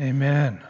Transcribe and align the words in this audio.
Amen. 0.00 0.62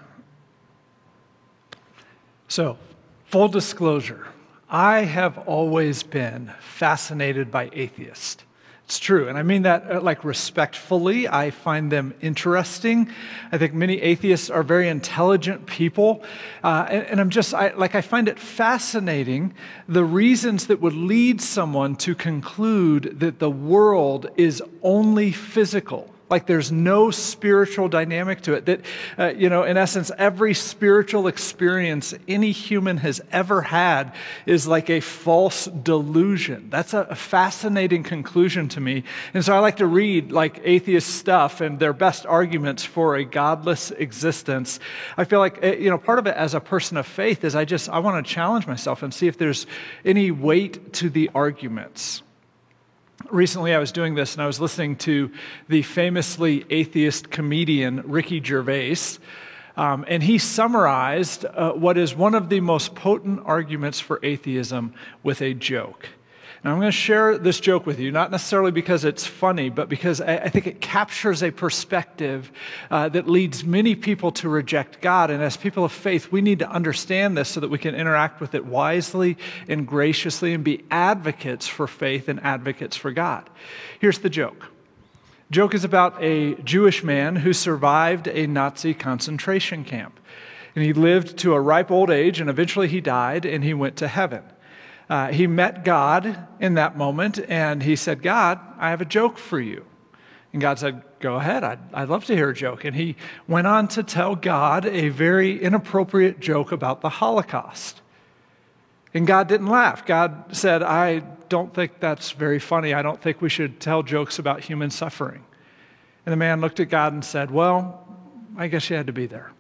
So, 2.49 2.79
full 3.27 3.47
disclosure, 3.47 4.27
I 4.69 5.03
have 5.03 5.39
always 5.47 6.03
been 6.03 6.53
fascinated 6.59 7.49
by 7.49 7.71
atheists. 7.73 8.43
It's 8.87 8.99
true. 8.99 9.29
And 9.29 9.39
I 9.39 9.45
mean 9.45 9.63
that 9.63 9.89
uh, 9.89 10.01
like 10.01 10.25
respectfully. 10.25 11.29
I 11.29 11.53
find 11.53 11.93
them 11.93 12.13
interesting. 12.21 13.09
I 13.53 13.57
think 13.59 13.73
many 13.73 14.01
atheists 14.01 14.51
are 14.51 14.65
very 14.65 14.89
intelligent 14.89 15.65
people. 15.67 16.25
Uh, 16.65 16.89
and, 16.91 17.05
and, 17.05 17.21
I'm 17.21 17.31
just, 17.31 17.55
I, 17.55 17.73
like, 17.75 17.95
I 17.95 18.01
find 18.01 18.27
it 18.27 18.37
fascinating 18.37 19.55
the 19.87 20.03
reasons 20.05 20.67
that 20.67 20.81
would 20.81 20.95
lead 20.95 21.41
someone 21.41 21.95
to 21.97 22.17
conclude 22.17 23.21
that 23.21 23.39
the 23.39 23.51
world 23.51 24.29
is 24.37 24.61
only 24.83 25.31
physical 25.31 26.13
like 26.31 26.47
there's 26.47 26.71
no 26.71 27.11
spiritual 27.11 27.89
dynamic 27.89 28.43
to 28.43 28.55
it. 28.55 28.67
That, 28.67 28.81
uh, 29.19 29.33
you 29.37 29.51
know, 29.51 29.65
in 29.65 29.77
essence, 29.77 30.13
every 30.17 30.55
spiritual 30.55 31.27
experience 31.27 32.15
any 32.29 32.53
human 32.53 32.99
has 32.99 33.21
ever 33.33 33.63
had 33.63 34.15
is 34.47 34.67
like 34.67 34.89
a 34.89 35.01
false 35.01 35.67
delusion. 35.67 36.69
That's 36.71 36.95
a, 36.95 37.01
a 37.11 37.17
fascinating 37.17 38.05
conclusion 38.05 38.69
to 38.69 38.81
me. 38.81 39.03
And 39.35 39.45
so 39.45 39.55
I 39.55 39.59
like 39.59 39.79
to 39.79 39.87
read 39.87 40.31
like 40.31 40.61
atheist 40.63 41.09
stuff 41.17 41.61
and 41.61 41.81
their 41.81 41.93
best 41.93 42.25
arguments 42.27 42.85
for 42.85 43.17
a 43.17 43.25
godless 43.25 43.91
existence. 43.91 44.79
I 45.17 45.25
feel 45.25 45.41
like, 45.41 45.63
uh, 45.65 45.73
you 45.73 45.91
know, 45.91 45.99
part 45.99 46.21
of 46.21 46.27
it 46.27 46.37
as 46.37 46.55
a 46.55 46.61
person 46.61 46.97
of 46.97 47.07
faith 47.07 47.45
is 47.45 47.57
I 47.57 47.65
just, 47.65 47.89
I 47.89 47.99
want 47.99 48.25
to 48.25 48.33
challenge 48.33 48.69
myself 48.69 49.03
and 49.03 49.13
see 49.13 49.27
if 49.27 49.37
there's 49.37 49.67
any 50.05 50.31
weight 50.31 50.93
to 50.95 51.11
the 51.11 51.29
arguments 51.35 52.23
recently 53.33 53.75
I 53.75 53.79
was 53.79 53.93
doing 53.93 54.15
this 54.15 54.35
and 54.35 54.43
I 54.43 54.47
was 54.47 54.61
listening 54.61 54.97
to 54.97 55.31
the 55.69 55.83
famously 55.83 56.65
atheist 56.71 57.31
comedian 57.31 58.03
Ricky 58.07 58.43
Gervais. 58.43 59.19
Um, 59.77 60.05
and 60.09 60.23
he 60.23 60.39
summarized 60.39 61.45
uh, 61.45 61.73
what 61.73 61.97
is 61.97 62.15
one 62.15 62.35
of 62.35 62.49
the 62.49 62.61
most 62.61 62.95
potent 62.95 63.41
arguments 63.45 64.01
for 64.01 64.21
atheism 64.23 64.95
with 65.23 65.41
a 65.41 65.55
joke. 65.55 66.09
Now, 66.63 66.73
I'm 66.73 66.79
going 66.79 66.89
to 66.89 66.93
share 66.93 67.39
this 67.39 67.59
joke 67.59 67.87
with 67.87 67.99
you, 67.99 68.13
not 68.13 68.31
necessarily 68.31 68.71
because 68.71 69.07
it's 69.07 69.27
funny, 69.27 69.71
but 69.71 69.89
because 69.89 70.21
I, 70.21 70.37
I 70.37 70.49
think 70.51 70.67
it 70.67 70.83
captures 70.83 71.43
a 71.43 71.51
perspective 71.51 72.53
uh, 72.91 73.09
that 73.09 73.27
leads 73.27 73.65
many 73.65 73.95
people 73.95 74.31
to 74.33 74.49
reject 74.51 75.01
God. 75.01 75.31
And 75.31 75.43
as 75.43 75.57
people 75.57 75.87
of 75.87 75.93
faith, 75.93 76.31
we 76.31 76.43
need 76.43 76.59
to 76.59 76.71
understand 76.71 77.35
this 77.35 77.49
so 77.49 77.61
that 77.61 77.71
we 77.71 77.79
can 77.79 77.95
interact 77.95 78.43
with 78.43 78.55
it 78.55 78.67
wisely 78.67 79.39
and 79.69 79.87
graciously 79.87 80.53
and 80.53 80.63
be 80.63 80.85
advocates 80.91 81.67
for 81.67 81.87
faith 81.87 82.29
and 82.29 82.39
advocates 82.41 82.95
for 82.95 83.11
God. 83.11 83.49
Here's 83.99 84.19
the 84.19 84.31
joke. 84.31 84.67
Joke 85.51 85.75
is 85.75 85.83
about 85.83 86.23
a 86.23 86.57
Jewish 86.57 87.03
man 87.03 87.37
who 87.37 87.55
survived 87.55 88.29
a 88.29 88.47
Nazi 88.47 88.93
concentration 88.93 89.83
camp. 89.83 90.21
And 90.77 90.85
he 90.85 90.93
lived 90.93 91.39
to 91.39 91.55
a 91.55 91.61
ripe 91.61 91.91
old 91.91 92.11
age, 92.11 92.39
and 92.39 92.51
eventually 92.51 92.87
he 92.87 93.01
died, 93.01 93.47
and 93.47 93.65
he 93.65 93.73
went 93.73 93.97
to 93.97 94.09
heaven 94.09 94.43
uh, 95.11 95.33
he 95.33 95.49
met 95.49 95.85
God 95.85 96.47
in 96.61 96.75
that 96.75 96.97
moment 96.97 97.41
and 97.49 97.83
he 97.83 97.97
said, 97.97 98.23
God, 98.23 98.61
I 98.79 98.91
have 98.91 99.01
a 99.01 99.05
joke 99.05 99.39
for 99.39 99.59
you. 99.59 99.85
And 100.53 100.63
God 100.63 100.79
said, 100.79 101.03
Go 101.19 101.35
ahead, 101.37 101.65
I'd, 101.65 101.81
I'd 101.93 102.09
love 102.09 102.25
to 102.27 102.35
hear 102.35 102.49
a 102.49 102.55
joke. 102.55 102.85
And 102.85 102.97
he 102.97 103.17
went 103.47 103.67
on 103.67 103.89
to 103.89 104.03
tell 104.03 104.35
God 104.37 104.87
a 104.87 105.11
very 105.11 105.61
inappropriate 105.61 106.41
joke 106.41 106.73
about 106.73 107.03
the 107.03 107.11
Holocaust. 107.11 108.01
And 109.13 109.27
God 109.27 109.49
didn't 109.49 109.67
laugh. 109.67 110.07
God 110.07 110.57
said, 110.57 110.83
I 110.83 111.19
don't 111.51 111.75
think 111.75 112.01
that's 112.01 112.31
very 112.31 112.59
funny. 112.59 112.95
I 112.95 113.03
don't 113.03 113.21
think 113.21 113.43
we 113.43 113.51
should 113.51 113.81
tell 113.81 114.03
jokes 114.03 114.39
about 114.39 114.61
human 114.61 114.91
suffering. 114.91 115.45
And 116.25 116.33
the 116.33 116.37
man 116.39 116.63
looked 116.63 116.81
at 116.81 116.89
God 116.89 117.13
and 117.13 117.25
said, 117.25 117.51
Well, 117.51 118.07
I 118.57 118.69
guess 118.69 118.89
you 118.89 118.97
had 118.97 119.09
to 119.09 119.13
be 119.13 119.27
there. 119.27 119.51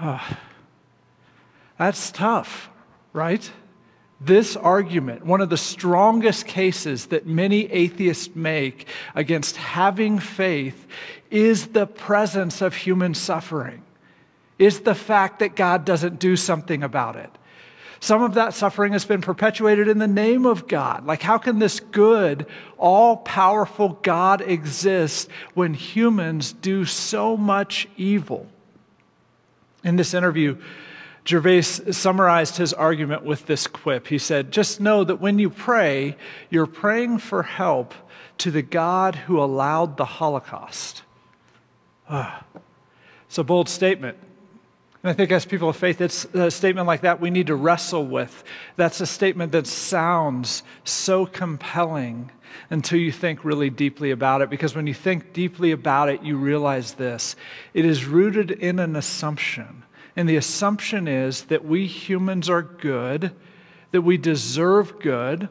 Oh, 0.00 0.24
that's 1.76 2.10
tough, 2.12 2.70
right? 3.12 3.50
This 4.24 4.56
argument, 4.56 5.26
one 5.26 5.40
of 5.40 5.50
the 5.50 5.56
strongest 5.56 6.46
cases 6.46 7.06
that 7.06 7.26
many 7.26 7.70
atheists 7.72 8.34
make 8.34 8.86
against 9.14 9.56
having 9.56 10.18
faith, 10.20 10.86
is 11.30 11.68
the 11.68 11.86
presence 11.86 12.60
of 12.60 12.74
human 12.74 13.14
suffering, 13.14 13.82
is 14.58 14.80
the 14.80 14.94
fact 14.94 15.40
that 15.40 15.56
God 15.56 15.84
doesn't 15.84 16.20
do 16.20 16.36
something 16.36 16.82
about 16.82 17.16
it. 17.16 17.30
Some 17.98 18.22
of 18.22 18.34
that 18.34 18.52
suffering 18.52 18.92
has 18.94 19.04
been 19.04 19.20
perpetuated 19.20 19.86
in 19.86 19.98
the 19.98 20.08
name 20.08 20.44
of 20.44 20.66
God. 20.66 21.06
Like, 21.06 21.22
how 21.22 21.38
can 21.38 21.60
this 21.60 21.78
good, 21.78 22.46
all 22.76 23.16
powerful 23.16 23.98
God 24.02 24.40
exist 24.40 25.28
when 25.54 25.72
humans 25.72 26.52
do 26.52 26.84
so 26.84 27.36
much 27.36 27.88
evil? 27.96 28.48
In 29.84 29.96
this 29.96 30.14
interview, 30.14 30.60
Gervais 31.26 31.62
summarized 31.62 32.56
his 32.56 32.72
argument 32.72 33.24
with 33.24 33.46
this 33.46 33.66
quip. 33.66 34.08
He 34.08 34.18
said, 34.18 34.50
Just 34.50 34.80
know 34.80 35.04
that 35.04 35.20
when 35.20 35.38
you 35.38 35.50
pray, 35.50 36.16
you're 36.50 36.66
praying 36.66 37.18
for 37.18 37.44
help 37.44 37.94
to 38.38 38.50
the 38.50 38.62
God 38.62 39.14
who 39.14 39.40
allowed 39.40 39.96
the 39.96 40.04
Holocaust. 40.04 41.02
Ah, 42.08 42.44
it's 43.26 43.38
a 43.38 43.44
bold 43.44 43.68
statement. 43.68 44.18
And 45.02 45.10
I 45.10 45.12
think 45.14 45.30
as 45.32 45.44
people 45.44 45.68
of 45.68 45.76
faith, 45.76 46.00
it's 46.00 46.24
a 46.26 46.50
statement 46.50 46.86
like 46.86 47.02
that 47.02 47.20
we 47.20 47.30
need 47.30 47.48
to 47.48 47.56
wrestle 47.56 48.04
with. 48.04 48.42
That's 48.76 49.00
a 49.00 49.06
statement 49.06 49.52
that 49.52 49.66
sounds 49.66 50.62
so 50.84 51.26
compelling 51.26 52.30
until 52.70 52.98
you 52.98 53.10
think 53.10 53.44
really 53.44 53.70
deeply 53.70 54.10
about 54.10 54.42
it. 54.42 54.50
Because 54.50 54.74
when 54.74 54.86
you 54.86 54.94
think 54.94 55.32
deeply 55.32 55.72
about 55.72 56.08
it, 56.08 56.22
you 56.22 56.36
realize 56.36 56.94
this 56.94 57.36
it 57.74 57.84
is 57.84 58.06
rooted 58.06 58.50
in 58.50 58.78
an 58.78 58.96
assumption 58.96 59.84
and 60.16 60.28
the 60.28 60.36
assumption 60.36 61.08
is 61.08 61.44
that 61.44 61.64
we 61.64 61.86
humans 61.86 62.50
are 62.50 62.62
good, 62.62 63.32
that 63.92 64.02
we 64.02 64.16
deserve 64.16 65.00
good, 65.00 65.48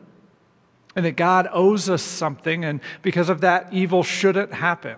and 0.96 1.06
that 1.06 1.16
God 1.16 1.48
owes 1.52 1.90
us 1.90 2.04
something, 2.04 2.66
and 2.66 2.82
because 3.02 3.30
of 3.30 3.42
that, 3.42 3.72
evil 3.72 4.04
shouldn't 4.04 4.54
happen. 4.54 4.98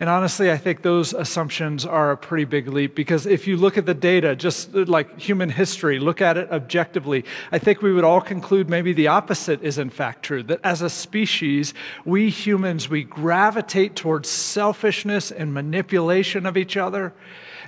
And 0.00 0.10
honestly, 0.10 0.50
I 0.50 0.56
think 0.56 0.82
those 0.82 1.14
assumptions 1.14 1.86
are 1.86 2.10
a 2.10 2.16
pretty 2.16 2.44
big 2.44 2.66
leap 2.66 2.96
because 2.96 3.26
if 3.26 3.46
you 3.46 3.56
look 3.56 3.78
at 3.78 3.86
the 3.86 3.94
data, 3.94 4.34
just 4.34 4.74
like 4.74 5.18
human 5.20 5.48
history, 5.48 6.00
look 6.00 6.20
at 6.20 6.36
it 6.36 6.50
objectively, 6.50 7.24
I 7.52 7.58
think 7.58 7.80
we 7.80 7.92
would 7.92 8.02
all 8.02 8.20
conclude 8.20 8.68
maybe 8.68 8.92
the 8.92 9.06
opposite 9.06 9.62
is 9.62 9.78
in 9.78 9.90
fact 9.90 10.24
true. 10.24 10.42
That 10.42 10.60
as 10.64 10.82
a 10.82 10.90
species, 10.90 11.74
we 12.04 12.28
humans, 12.28 12.88
we 12.88 13.04
gravitate 13.04 13.94
towards 13.94 14.28
selfishness 14.28 15.30
and 15.30 15.54
manipulation 15.54 16.44
of 16.44 16.56
each 16.56 16.76
other. 16.76 17.14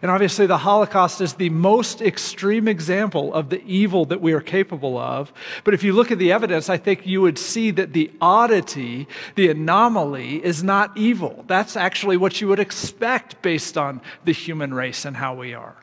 And 0.02 0.10
obviously, 0.10 0.46
the 0.46 0.58
Holocaust 0.58 1.20
is 1.20 1.34
the 1.34 1.50
most 1.50 2.02
extreme 2.02 2.68
example 2.68 3.32
of 3.32 3.50
the 3.50 3.62
evil 3.64 4.04
that 4.06 4.20
we 4.20 4.32
are 4.32 4.40
capable 4.40 4.98
of. 4.98 5.32
But 5.64 5.74
if 5.74 5.82
you 5.82 5.92
look 5.92 6.10
at 6.10 6.18
the 6.18 6.32
evidence, 6.32 6.68
I 6.68 6.76
think 6.76 7.06
you 7.06 7.20
would 7.20 7.38
see 7.38 7.70
that 7.72 7.92
the 7.92 8.10
oddity, 8.20 9.08
the 9.34 9.48
anomaly, 9.48 10.44
is 10.44 10.62
not 10.62 10.96
evil. 10.96 11.44
That's 11.46 11.76
actually 11.76 12.16
what 12.16 12.40
you 12.40 12.48
would 12.48 12.60
expect 12.60 13.40
based 13.42 13.78
on 13.78 14.00
the 14.24 14.32
human 14.32 14.74
race 14.74 15.04
and 15.04 15.16
how 15.16 15.34
we 15.34 15.54
are. 15.54 15.76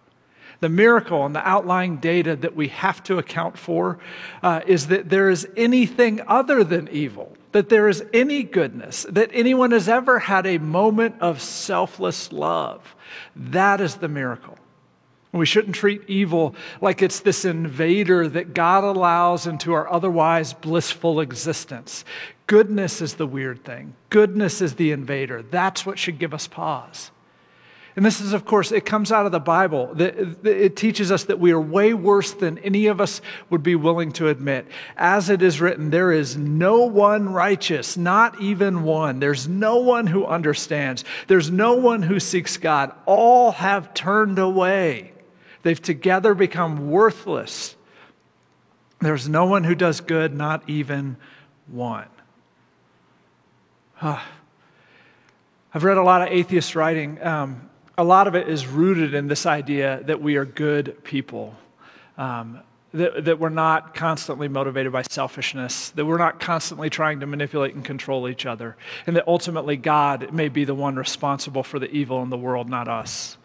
The 0.63 0.69
miracle 0.69 1.25
and 1.25 1.35
the 1.35 1.45
outlying 1.45 1.97
data 1.97 2.37
that 2.37 2.55
we 2.55 2.69
have 2.69 3.03
to 3.03 3.17
account 3.17 3.57
for 3.57 3.99
uh, 4.41 4.61
is 4.65 4.87
that 4.87 5.09
there 5.09 5.29
is 5.29 5.45
anything 5.57 6.21
other 6.25 6.63
than 6.63 6.87
evil, 6.87 7.35
that 7.51 7.67
there 7.67 7.89
is 7.89 8.01
any 8.13 8.43
goodness, 8.43 9.05
that 9.09 9.29
anyone 9.33 9.71
has 9.71 9.89
ever 9.89 10.19
had 10.19 10.47
a 10.47 10.59
moment 10.59 11.15
of 11.19 11.41
selfless 11.41 12.31
love. 12.31 12.95
That 13.35 13.81
is 13.81 13.95
the 13.95 14.07
miracle. 14.07 14.57
We 15.33 15.45
shouldn't 15.45 15.75
treat 15.75 16.01
evil 16.07 16.55
like 16.79 17.01
it's 17.01 17.19
this 17.19 17.43
invader 17.43 18.29
that 18.29 18.53
God 18.53 18.85
allows 18.85 19.45
into 19.45 19.73
our 19.73 19.91
otherwise 19.91 20.53
blissful 20.53 21.19
existence. 21.19 22.05
Goodness 22.47 23.01
is 23.01 23.15
the 23.15 23.27
weird 23.27 23.65
thing. 23.65 23.95
Goodness 24.09 24.61
is 24.61 24.75
the 24.75 24.93
invader. 24.93 25.41
That's 25.41 25.85
what 25.85 25.99
should 25.99 26.19
give 26.19 26.33
us 26.33 26.47
pause. 26.47 27.11
And 27.95 28.03
this 28.03 28.21
is, 28.21 28.33
of 28.33 28.43
course, 28.43 28.71
it 28.71 28.85
comes 28.85 29.11
out 29.11 29.27
of 29.27 29.31
the 29.31 29.39
Bible. 29.39 29.93
It 29.99 30.75
teaches 30.75 31.11
us 31.11 31.25
that 31.25 31.39
we 31.39 31.51
are 31.51 31.61
way 31.61 31.93
worse 31.93 32.31
than 32.31 32.57
any 32.59 32.87
of 32.87 32.99
us 32.99 33.21
would 33.51 33.61
be 33.61 33.75
willing 33.75 34.11
to 34.13 34.29
admit. 34.29 34.65
As 34.97 35.29
it 35.29 35.43
is 35.43 35.61
written, 35.61 35.91
there 35.91 36.11
is 36.11 36.35
no 36.35 36.85
one 36.85 37.29
righteous, 37.29 37.95
not 37.95 38.41
even 38.41 38.81
one. 38.81 39.19
There's 39.19 39.47
no 39.47 39.77
one 39.77 40.07
who 40.07 40.25
understands. 40.25 41.05
There's 41.27 41.51
no 41.51 41.75
one 41.75 42.01
who 42.01 42.19
seeks 42.19 42.57
God. 42.57 42.91
All 43.05 43.51
have 43.51 43.93
turned 43.93 44.39
away. 44.39 45.13
They've 45.61 45.81
together 45.81 46.33
become 46.33 46.89
worthless. 46.89 47.75
There's 49.01 49.29
no 49.29 49.45
one 49.45 49.63
who 49.63 49.75
does 49.75 50.01
good, 50.01 50.33
not 50.33 50.67
even 50.67 51.17
one. 51.67 52.07
I've 54.01 55.83
read 55.83 55.97
a 55.97 56.03
lot 56.03 56.23
of 56.23 56.29
atheist 56.29 56.75
writing. 56.75 57.23
Um, 57.23 57.69
a 57.97 58.03
lot 58.03 58.27
of 58.27 58.35
it 58.35 58.47
is 58.47 58.67
rooted 58.67 59.13
in 59.13 59.27
this 59.27 59.45
idea 59.45 60.01
that 60.05 60.21
we 60.21 60.35
are 60.35 60.45
good 60.45 61.03
people. 61.03 61.55
Um, 62.17 62.61
that, 62.93 63.25
that 63.25 63.39
we're 63.39 63.49
not 63.49 63.95
constantly 63.95 64.47
motivated 64.47 64.91
by 64.91 65.01
selfishness, 65.09 65.89
that 65.91 66.05
we're 66.05 66.19
not 66.19 66.39
constantly 66.39 66.89
trying 66.89 67.21
to 67.21 67.25
manipulate 67.25 67.73
and 67.73 67.83
control 67.83 68.29
each 68.29 68.45
other, 68.45 68.77
and 69.07 69.15
that 69.15 69.27
ultimately 69.27 69.77
God 69.77 70.31
may 70.31 70.47
be 70.47 70.63
the 70.63 70.75
one 70.75 70.95
responsible 70.95 71.63
for 71.63 71.79
the 71.79 71.89
evil 71.89 72.21
in 72.21 72.29
the 72.29 72.37
world, 72.37 72.69
not 72.69 72.87
us. 72.87 73.37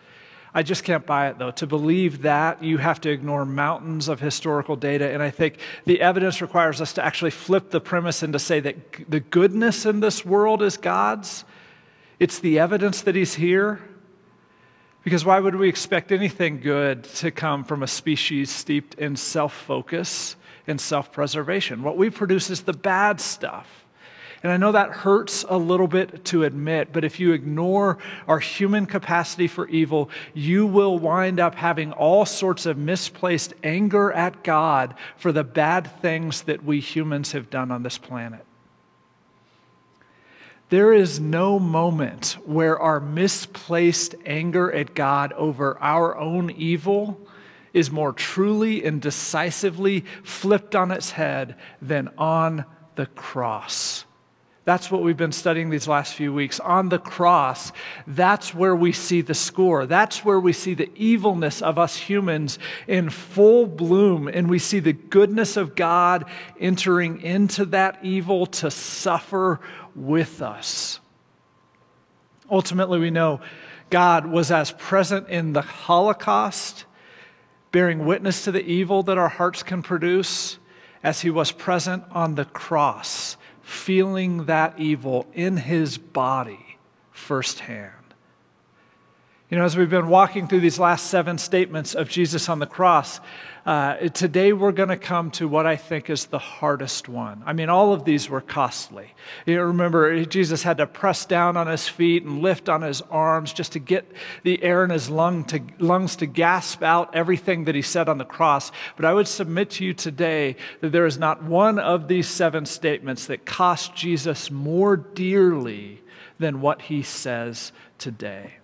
I 0.55 0.63
just 0.63 0.83
can't 0.85 1.05
buy 1.05 1.29
it, 1.29 1.39
though. 1.39 1.51
To 1.53 1.67
believe 1.67 2.23
that, 2.23 2.63
you 2.63 2.79
have 2.79 3.01
to 3.03 3.11
ignore 3.11 3.45
mountains 3.45 4.09
of 4.09 4.21
historical 4.21 4.77
data. 4.77 5.11
And 5.13 5.23
I 5.23 5.31
think 5.31 5.59
the 5.85 6.01
evidence 6.01 6.41
requires 6.41 6.81
us 6.81 6.95
to 6.95 7.05
actually 7.05 7.31
flip 7.31 7.71
the 7.71 7.81
premise 7.81 8.23
and 8.23 8.33
to 8.33 8.39
say 8.39 8.59
that 8.61 9.11
the 9.11 9.21
goodness 9.21 9.87
in 9.87 10.01
this 10.01 10.25
world 10.25 10.63
is 10.63 10.77
God's. 10.77 11.45
It's 12.19 12.39
the 12.39 12.59
evidence 12.59 13.03
that 13.03 13.15
He's 13.15 13.35
here. 13.35 13.81
Because 15.09 15.25
why 15.25 15.41
would 15.41 15.55
we 15.55 15.71
expect 15.71 16.13
anything 16.13 16.61
good 16.61 17.03
to 17.05 17.31
come 17.31 17.65
from 17.65 17.83
a 17.83 17.87
species 17.87 18.51
steeped 18.51 18.93
in 18.97 19.17
self 19.17 19.55
focus 19.55 20.37
and 20.67 20.79
self 20.79 21.13
preservation? 21.13 21.83
What 21.83 21.97
we 21.97 22.11
produce 22.11 22.51
is 22.51 22.61
the 22.61 22.75
bad 22.75 23.19
stuff. 23.19 23.87
And 24.43 24.53
I 24.53 24.59
know 24.59 24.73
that 24.73 24.91
hurts 24.91 25.47
a 25.49 25.57
little 25.57 25.89
bit 25.89 26.27
to 26.27 26.45
admit, 26.45 26.93
but 26.93 27.05
if 27.05 27.19
you 27.19 27.33
ignore 27.33 27.97
our 28.27 28.39
human 28.39 28.85
capacity 28.85 29.47
for 29.47 29.67
evil, 29.69 30.11
you 30.35 30.67
will 30.67 30.99
wind 30.99 31.41
up 31.41 31.55
having 31.55 31.93
all 31.93 32.27
sorts 32.27 32.67
of 32.67 32.77
misplaced 32.77 33.55
anger 33.65 34.13
at 34.13 34.45
God 34.45 34.95
for 35.17 35.33
the 35.33 35.43
bad 35.43 35.91
things 36.03 36.43
that 36.43 36.63
we 36.63 36.81
humans 36.81 37.33
have 37.33 37.49
done 37.49 37.71
on 37.71 37.83
this 37.83 37.97
planet. 37.97 38.45
There 40.71 40.93
is 40.93 41.19
no 41.19 41.59
moment 41.59 42.37
where 42.45 42.79
our 42.79 43.01
misplaced 43.01 44.15
anger 44.27 44.71
at 44.71 44.95
God 44.95 45.33
over 45.33 45.79
our 45.81 46.15
own 46.17 46.51
evil 46.51 47.19
is 47.73 47.91
more 47.91 48.13
truly 48.13 48.85
and 48.85 49.01
decisively 49.01 50.05
flipped 50.23 50.77
on 50.77 50.91
its 50.91 51.13
head 51.13 51.57
than 51.81 52.11
on 52.19 52.67
the 52.97 53.07
cross. 53.07 54.05
That's 54.69 54.91
what 54.91 55.03
we've 55.03 55.17
been 55.17 55.33
studying 55.33 55.71
these 55.71 55.89
last 55.89 56.13
few 56.13 56.35
weeks. 56.35 56.61
On 56.61 56.91
the 56.91 56.99
cross, 56.99 57.73
that's 58.07 58.55
where 58.55 58.77
we 58.77 58.93
see 58.93 59.23
the 59.23 59.33
score. 59.33 59.87
That's 59.87 60.23
where 60.23 60.39
we 60.39 60.53
see 60.53 60.75
the 60.75 60.91
evilness 60.95 61.63
of 61.63 61.79
us 61.79 61.97
humans 61.97 62.59
in 62.87 63.09
full 63.09 63.67
bloom, 63.67 64.29
and 64.29 64.51
we 64.51 64.59
see 64.59 64.81
the 64.81 64.93
goodness 64.93 65.57
of 65.57 65.75
God 65.75 66.27
entering 66.61 67.23
into 67.23 67.65
that 67.67 68.01
evil 68.03 68.45
to 68.45 68.71
suffer 68.71 69.61
with 70.07 70.43
us. 70.43 71.01
Ultimately, 72.51 72.99
we 72.99 73.11
know 73.11 73.41
God 73.91 74.27
was 74.27 74.51
as 74.51 74.73
present 74.73 75.29
in 75.29 75.53
the 75.53 75.63
Holocaust, 75.63 76.85
bearing 77.73 78.07
witness 78.07 78.45
to 78.45 78.53
the 78.53 78.65
evil 78.65 79.03
that 79.05 79.19
our 79.19 79.29
hearts 79.29 79.63
can 79.63 79.83
produce, 79.83 80.59
as 81.03 81.21
he 81.21 81.31
was 81.31 81.53
present 81.53 82.05
on 82.11 82.35
the 82.35 82.45
cross 82.45 83.37
feeling 83.69 84.47
that 84.47 84.79
evil 84.79 85.27
in 85.35 85.59
his 85.59 85.99
body 85.99 86.79
firsthand. 87.11 87.98
You 89.51 89.57
know, 89.57 89.65
as 89.65 89.79
we've 89.79 89.89
been 89.89 90.09
walking 90.09 90.47
through 90.47 90.61
these 90.61 90.79
last 90.79 91.07
seven 91.07 91.39
statements 91.39 91.95
of 91.95 92.11
Jesus 92.11 92.51
on 92.51 92.59
the 92.59 92.67
cross, 92.67 93.19
uh, 93.65 93.97
today 94.11 94.53
we're 94.53 94.73
going 94.73 94.91
to 94.91 94.99
come 94.99 95.31
to 95.33 95.49
what 95.49 95.65
I 95.65 95.77
think 95.77 96.11
is 96.11 96.27
the 96.27 96.39
hardest 96.39 97.09
one. 97.09 97.43
I 97.47 97.55
mean, 97.55 97.71
all 97.71 97.95
of 97.95 98.05
these 98.05 98.29
were 98.29 98.43
costly. 98.43 99.15
You 99.47 99.57
know, 99.57 99.63
remember, 99.63 100.23
Jesus 100.27 100.63
had 100.63 100.77
to 100.77 100.87
press 100.87 101.25
down 101.25 101.57
on 101.57 101.67
his 101.67 101.89
feet 101.89 102.25
and 102.25 102.43
lift 102.43 102.69
on 102.69 102.83
his 102.83 103.01
arms 103.01 103.55
just 103.55 103.73
to 103.73 103.79
get 103.79 104.05
the 104.43 104.63
air 104.63 104.85
in 104.85 104.91
his 104.91 105.09
lung 105.09 105.45
to, 105.45 105.63
lungs 105.79 106.17
to 106.17 106.27
gasp 106.27 106.83
out 106.83 107.17
everything 107.17 107.65
that 107.65 107.75
he 107.75 107.81
said 107.81 108.11
on 108.11 108.19
the 108.19 108.27
cross. 108.27 108.71
But 108.97 109.07
I 109.07 109.15
would 109.15 109.29
submit 109.29 109.71
to 109.71 109.85
you 109.85 109.95
today 109.95 110.57
that 110.83 110.93
there 110.93 111.07
is 111.07 111.17
not 111.17 111.43
one 111.43 111.79
of 111.79 112.07
these 112.07 112.29
seven 112.29 112.67
statements 112.67 113.25
that 113.29 113.47
cost 113.47 113.95
Jesus 113.97 114.51
more 114.51 114.99
dearly 114.99 116.03
than 116.39 116.61
what 116.61 116.83
he 116.83 117.03
says 117.03 117.73
today. 117.97 118.58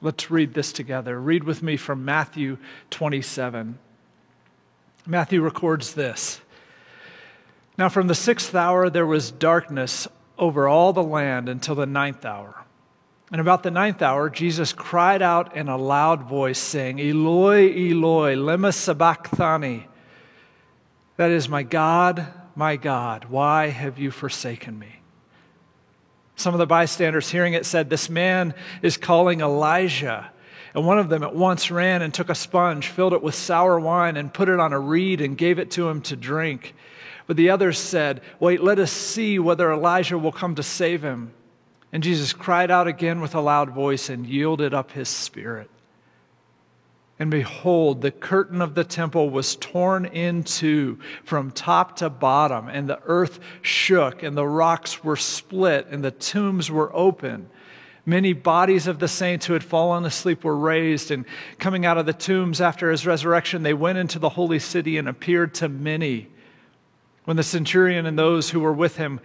Let's 0.00 0.30
read 0.30 0.54
this 0.54 0.72
together. 0.72 1.20
Read 1.20 1.44
with 1.44 1.62
me 1.62 1.76
from 1.76 2.04
Matthew 2.04 2.58
27. 2.90 3.78
Matthew 5.06 5.42
records 5.42 5.94
this. 5.94 6.40
Now, 7.76 7.88
from 7.88 8.06
the 8.06 8.14
sixth 8.14 8.54
hour, 8.54 8.90
there 8.90 9.06
was 9.06 9.30
darkness 9.30 10.06
over 10.38 10.68
all 10.68 10.92
the 10.92 11.02
land 11.02 11.48
until 11.48 11.74
the 11.74 11.86
ninth 11.86 12.24
hour. 12.24 12.64
And 13.30 13.40
about 13.40 13.62
the 13.62 13.70
ninth 13.70 14.00
hour, 14.00 14.30
Jesus 14.30 14.72
cried 14.72 15.20
out 15.20 15.56
in 15.56 15.68
a 15.68 15.76
loud 15.76 16.22
voice, 16.22 16.58
saying, 16.58 16.98
Eloi, 16.98 17.68
Eloi, 17.72 18.36
lema 18.36 18.72
sabachthani. 18.72 19.86
That 21.16 21.30
is, 21.30 21.48
my 21.48 21.62
God, 21.62 22.26
my 22.54 22.76
God, 22.76 23.26
why 23.26 23.68
have 23.68 23.98
you 23.98 24.10
forsaken 24.10 24.78
me? 24.78 24.97
Some 26.38 26.54
of 26.54 26.58
the 26.58 26.66
bystanders 26.66 27.28
hearing 27.28 27.54
it 27.54 27.66
said, 27.66 27.90
This 27.90 28.08
man 28.08 28.54
is 28.80 28.96
calling 28.96 29.40
Elijah. 29.40 30.30
And 30.72 30.86
one 30.86 31.00
of 31.00 31.08
them 31.08 31.24
at 31.24 31.34
once 31.34 31.68
ran 31.68 32.00
and 32.00 32.14
took 32.14 32.30
a 32.30 32.34
sponge, 32.36 32.86
filled 32.86 33.12
it 33.12 33.24
with 33.24 33.34
sour 33.34 33.80
wine, 33.80 34.16
and 34.16 34.32
put 34.32 34.48
it 34.48 34.60
on 34.60 34.72
a 34.72 34.78
reed 34.78 35.20
and 35.20 35.36
gave 35.36 35.58
it 35.58 35.72
to 35.72 35.88
him 35.88 36.00
to 36.02 36.14
drink. 36.14 36.76
But 37.26 37.36
the 37.36 37.50
others 37.50 37.76
said, 37.76 38.20
Wait, 38.38 38.62
let 38.62 38.78
us 38.78 38.92
see 38.92 39.40
whether 39.40 39.72
Elijah 39.72 40.16
will 40.16 40.30
come 40.30 40.54
to 40.54 40.62
save 40.62 41.02
him. 41.02 41.32
And 41.92 42.04
Jesus 42.04 42.32
cried 42.32 42.70
out 42.70 42.86
again 42.86 43.20
with 43.20 43.34
a 43.34 43.40
loud 43.40 43.70
voice 43.70 44.08
and 44.08 44.24
yielded 44.24 44.72
up 44.72 44.92
his 44.92 45.08
spirit. 45.08 45.68
And 47.20 47.30
behold, 47.32 48.00
the 48.00 48.12
curtain 48.12 48.62
of 48.62 48.74
the 48.74 48.84
temple 48.84 49.28
was 49.28 49.56
torn 49.56 50.06
in 50.06 50.44
two 50.44 51.00
from 51.24 51.50
top 51.50 51.96
to 51.96 52.08
bottom, 52.08 52.68
and 52.68 52.88
the 52.88 53.00
earth 53.06 53.40
shook, 53.60 54.22
and 54.22 54.36
the 54.36 54.46
rocks 54.46 55.02
were 55.02 55.16
split, 55.16 55.88
and 55.90 56.04
the 56.04 56.12
tombs 56.12 56.70
were 56.70 56.94
open. 56.94 57.50
Many 58.06 58.32
bodies 58.32 58.86
of 58.86 59.00
the 59.00 59.08
saints 59.08 59.46
who 59.46 59.52
had 59.52 59.64
fallen 59.64 60.04
asleep 60.04 60.44
were 60.44 60.56
raised, 60.56 61.10
and 61.10 61.24
coming 61.58 61.84
out 61.84 61.98
of 61.98 62.06
the 62.06 62.12
tombs 62.12 62.60
after 62.60 62.90
his 62.90 63.04
resurrection, 63.04 63.64
they 63.64 63.74
went 63.74 63.98
into 63.98 64.20
the 64.20 64.30
holy 64.30 64.60
city 64.60 64.96
and 64.96 65.08
appeared 65.08 65.54
to 65.54 65.68
many. 65.68 66.28
When 67.24 67.36
the 67.36 67.42
centurion 67.42 68.06
and 68.06 68.18
those 68.18 68.50
who 68.50 68.60
were 68.60 68.72
with 68.72 68.96
him, 68.96 69.20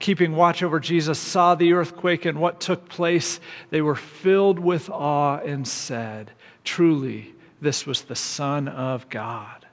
keeping 0.00 0.34
watch 0.34 0.62
over 0.62 0.80
Jesus, 0.80 1.18
saw 1.18 1.54
the 1.54 1.74
earthquake 1.74 2.24
and 2.24 2.40
what 2.40 2.60
took 2.60 2.88
place, 2.88 3.40
they 3.70 3.82
were 3.82 3.94
filled 3.94 4.58
with 4.58 4.90
awe 4.90 5.36
and 5.36 5.68
said, 5.68 6.32
Truly, 6.66 7.34
this 7.62 7.86
was 7.86 8.02
the 8.02 8.14
Son 8.14 8.68
of 8.68 9.08
God. 9.08 9.64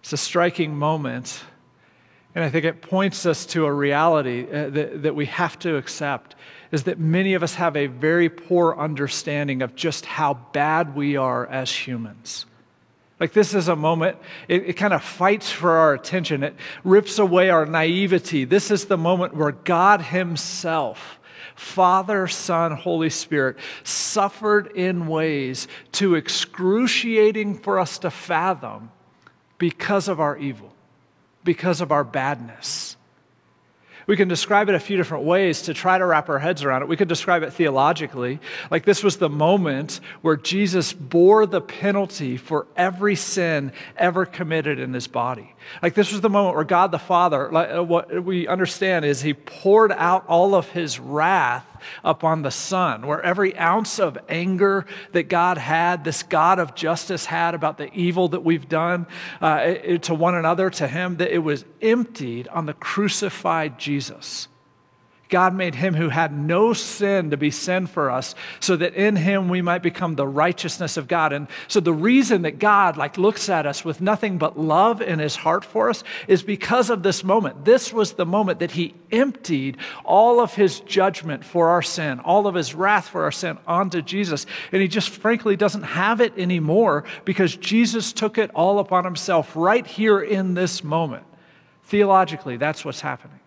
It's 0.00 0.14
a 0.14 0.16
striking 0.16 0.74
moment 0.74 1.44
and 2.36 2.44
I 2.44 2.50
think 2.50 2.66
it 2.66 2.82
points 2.82 3.24
us 3.24 3.46
to 3.46 3.64
a 3.64 3.72
reality 3.72 4.44
uh, 4.44 4.68
that, 4.68 5.02
that 5.04 5.16
we 5.16 5.24
have 5.24 5.58
to 5.60 5.76
accept 5.76 6.36
is 6.70 6.82
that 6.82 6.98
many 6.98 7.32
of 7.32 7.42
us 7.42 7.54
have 7.54 7.78
a 7.78 7.86
very 7.86 8.28
poor 8.28 8.76
understanding 8.76 9.62
of 9.62 9.74
just 9.74 10.04
how 10.04 10.34
bad 10.34 10.94
we 10.94 11.16
are 11.16 11.46
as 11.46 11.72
humans. 11.72 12.44
Like, 13.18 13.32
this 13.32 13.54
is 13.54 13.68
a 13.68 13.76
moment, 13.76 14.18
it, 14.48 14.68
it 14.68 14.72
kind 14.74 14.92
of 14.92 15.02
fights 15.02 15.50
for 15.50 15.70
our 15.70 15.94
attention. 15.94 16.42
It 16.42 16.54
rips 16.84 17.18
away 17.18 17.48
our 17.48 17.64
naivety. 17.64 18.44
This 18.44 18.70
is 18.70 18.84
the 18.84 18.98
moment 18.98 19.34
where 19.34 19.52
God 19.52 20.02
Himself, 20.02 21.18
Father, 21.54 22.26
Son, 22.26 22.72
Holy 22.72 23.10
Spirit, 23.10 23.56
suffered 23.84 24.68
in 24.68 25.06
ways 25.06 25.68
too 25.92 26.14
excruciating 26.14 27.58
for 27.58 27.78
us 27.78 27.98
to 28.00 28.10
fathom 28.10 28.90
because 29.58 30.08
of 30.08 30.20
our 30.20 30.36
evil 30.36 30.72
because 31.46 31.80
of 31.80 31.92
our 31.92 32.04
badness. 32.04 32.95
We 34.06 34.16
can 34.16 34.28
describe 34.28 34.68
it 34.68 34.74
a 34.74 34.80
few 34.80 34.96
different 34.96 35.24
ways 35.24 35.62
to 35.62 35.74
try 35.74 35.98
to 35.98 36.06
wrap 36.06 36.28
our 36.28 36.38
heads 36.38 36.62
around 36.62 36.82
it. 36.82 36.88
We 36.88 36.96
could 36.96 37.08
describe 37.08 37.42
it 37.42 37.52
theologically, 37.52 38.38
like 38.70 38.84
this 38.84 39.02
was 39.02 39.16
the 39.16 39.28
moment 39.28 40.00
where 40.22 40.36
Jesus 40.36 40.92
bore 40.92 41.44
the 41.44 41.60
penalty 41.60 42.36
for 42.36 42.66
every 42.76 43.16
sin 43.16 43.72
ever 43.96 44.24
committed 44.24 44.78
in 44.78 44.94
his 44.94 45.08
body. 45.08 45.54
Like 45.82 45.94
this 45.94 46.12
was 46.12 46.20
the 46.20 46.30
moment 46.30 46.54
where 46.54 46.64
God 46.64 46.92
the 46.92 46.98
Father, 46.98 47.50
like 47.50 47.88
what 47.88 48.24
we 48.24 48.46
understand 48.46 49.04
is 49.04 49.22
he 49.22 49.34
poured 49.34 49.90
out 49.90 50.24
all 50.28 50.54
of 50.54 50.68
his 50.68 51.00
wrath 51.00 51.66
upon 52.04 52.42
the 52.42 52.50
Son, 52.50 53.06
where 53.06 53.22
every 53.22 53.56
ounce 53.56 53.98
of 53.98 54.18
anger 54.28 54.86
that 55.12 55.24
God 55.24 55.58
had, 55.58 56.04
this 56.04 56.22
God 56.22 56.58
of 56.58 56.74
justice 56.74 57.26
had 57.26 57.54
about 57.54 57.78
the 57.78 57.92
evil 57.92 58.28
that 58.28 58.44
we've 58.44 58.68
done 58.68 59.06
uh, 59.40 59.74
to 60.02 60.14
one 60.14 60.34
another, 60.34 60.70
to 60.70 60.86
him, 60.86 61.16
that 61.16 61.32
it 61.32 61.38
was 61.38 61.64
emptied 61.82 62.48
on 62.48 62.66
the 62.66 62.74
crucified 62.74 63.78
Jesus. 63.78 64.48
God 65.28 65.54
made 65.54 65.74
him 65.74 65.94
who 65.94 66.08
had 66.08 66.32
no 66.32 66.72
sin 66.72 67.30
to 67.30 67.36
be 67.36 67.50
sin 67.50 67.86
for 67.86 68.10
us 68.10 68.34
so 68.60 68.76
that 68.76 68.94
in 68.94 69.16
him 69.16 69.48
we 69.48 69.60
might 69.60 69.82
become 69.82 70.14
the 70.14 70.26
righteousness 70.26 70.96
of 70.96 71.08
God. 71.08 71.32
And 71.32 71.48
so 71.66 71.80
the 71.80 71.92
reason 71.92 72.42
that 72.42 72.58
God 72.58 72.96
like 72.96 73.18
looks 73.18 73.48
at 73.48 73.66
us 73.66 73.84
with 73.84 74.00
nothing 74.00 74.38
but 74.38 74.58
love 74.58 75.02
in 75.02 75.18
his 75.18 75.34
heart 75.34 75.64
for 75.64 75.90
us 75.90 76.04
is 76.28 76.42
because 76.42 76.90
of 76.90 77.02
this 77.02 77.24
moment. 77.24 77.64
This 77.64 77.92
was 77.92 78.12
the 78.12 78.26
moment 78.26 78.60
that 78.60 78.70
he 78.70 78.94
emptied 79.10 79.78
all 80.04 80.38
of 80.40 80.54
his 80.54 80.80
judgment 80.80 81.44
for 81.44 81.70
our 81.70 81.82
sin, 81.82 82.20
all 82.20 82.46
of 82.46 82.54
his 82.54 82.74
wrath 82.74 83.08
for 83.08 83.24
our 83.24 83.32
sin 83.32 83.58
onto 83.66 84.02
Jesus. 84.02 84.46
And 84.70 84.80
he 84.80 84.86
just 84.86 85.08
frankly 85.08 85.56
doesn't 85.56 85.82
have 85.82 86.20
it 86.20 86.38
anymore 86.38 87.04
because 87.24 87.56
Jesus 87.56 88.12
took 88.12 88.38
it 88.38 88.50
all 88.54 88.78
upon 88.78 89.04
himself 89.04 89.56
right 89.56 89.86
here 89.86 90.20
in 90.20 90.54
this 90.54 90.84
moment. 90.84 91.24
Theologically, 91.84 92.56
that's 92.56 92.84
what's 92.84 93.00
happening. 93.00 93.40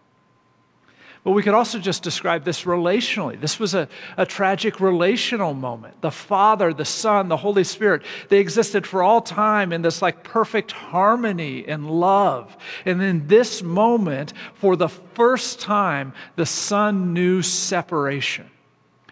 But 1.23 1.31
we 1.31 1.43
could 1.43 1.53
also 1.53 1.79
just 1.79 2.01
describe 2.01 2.45
this 2.45 2.63
relationally. 2.63 3.39
This 3.39 3.59
was 3.59 3.73
a, 3.73 3.89
a 4.15 4.25
tragic 4.25 4.79
relational 4.79 5.53
moment. 5.53 6.01
The 6.01 6.11
Father, 6.11 6.73
the 6.73 6.85
Son, 6.85 7.27
the 7.27 7.37
Holy 7.37 7.65
Spirit, 7.65 8.03
they 8.29 8.39
existed 8.39 8.87
for 8.87 9.03
all 9.03 9.21
time 9.21 9.73
in 9.73 9.81
this 9.81 10.01
like 10.01 10.23
perfect 10.23 10.71
harmony 10.71 11.67
and 11.67 11.89
love. 11.89 12.55
And 12.85 13.01
in 13.01 13.27
this 13.27 13.61
moment, 13.61 14.31
for 14.53 14.77
the 14.77 14.87
first 14.87 15.59
time, 15.59 16.13
the 16.37 16.45
Son 16.45 17.13
knew 17.13 17.41
separation. 17.41 18.49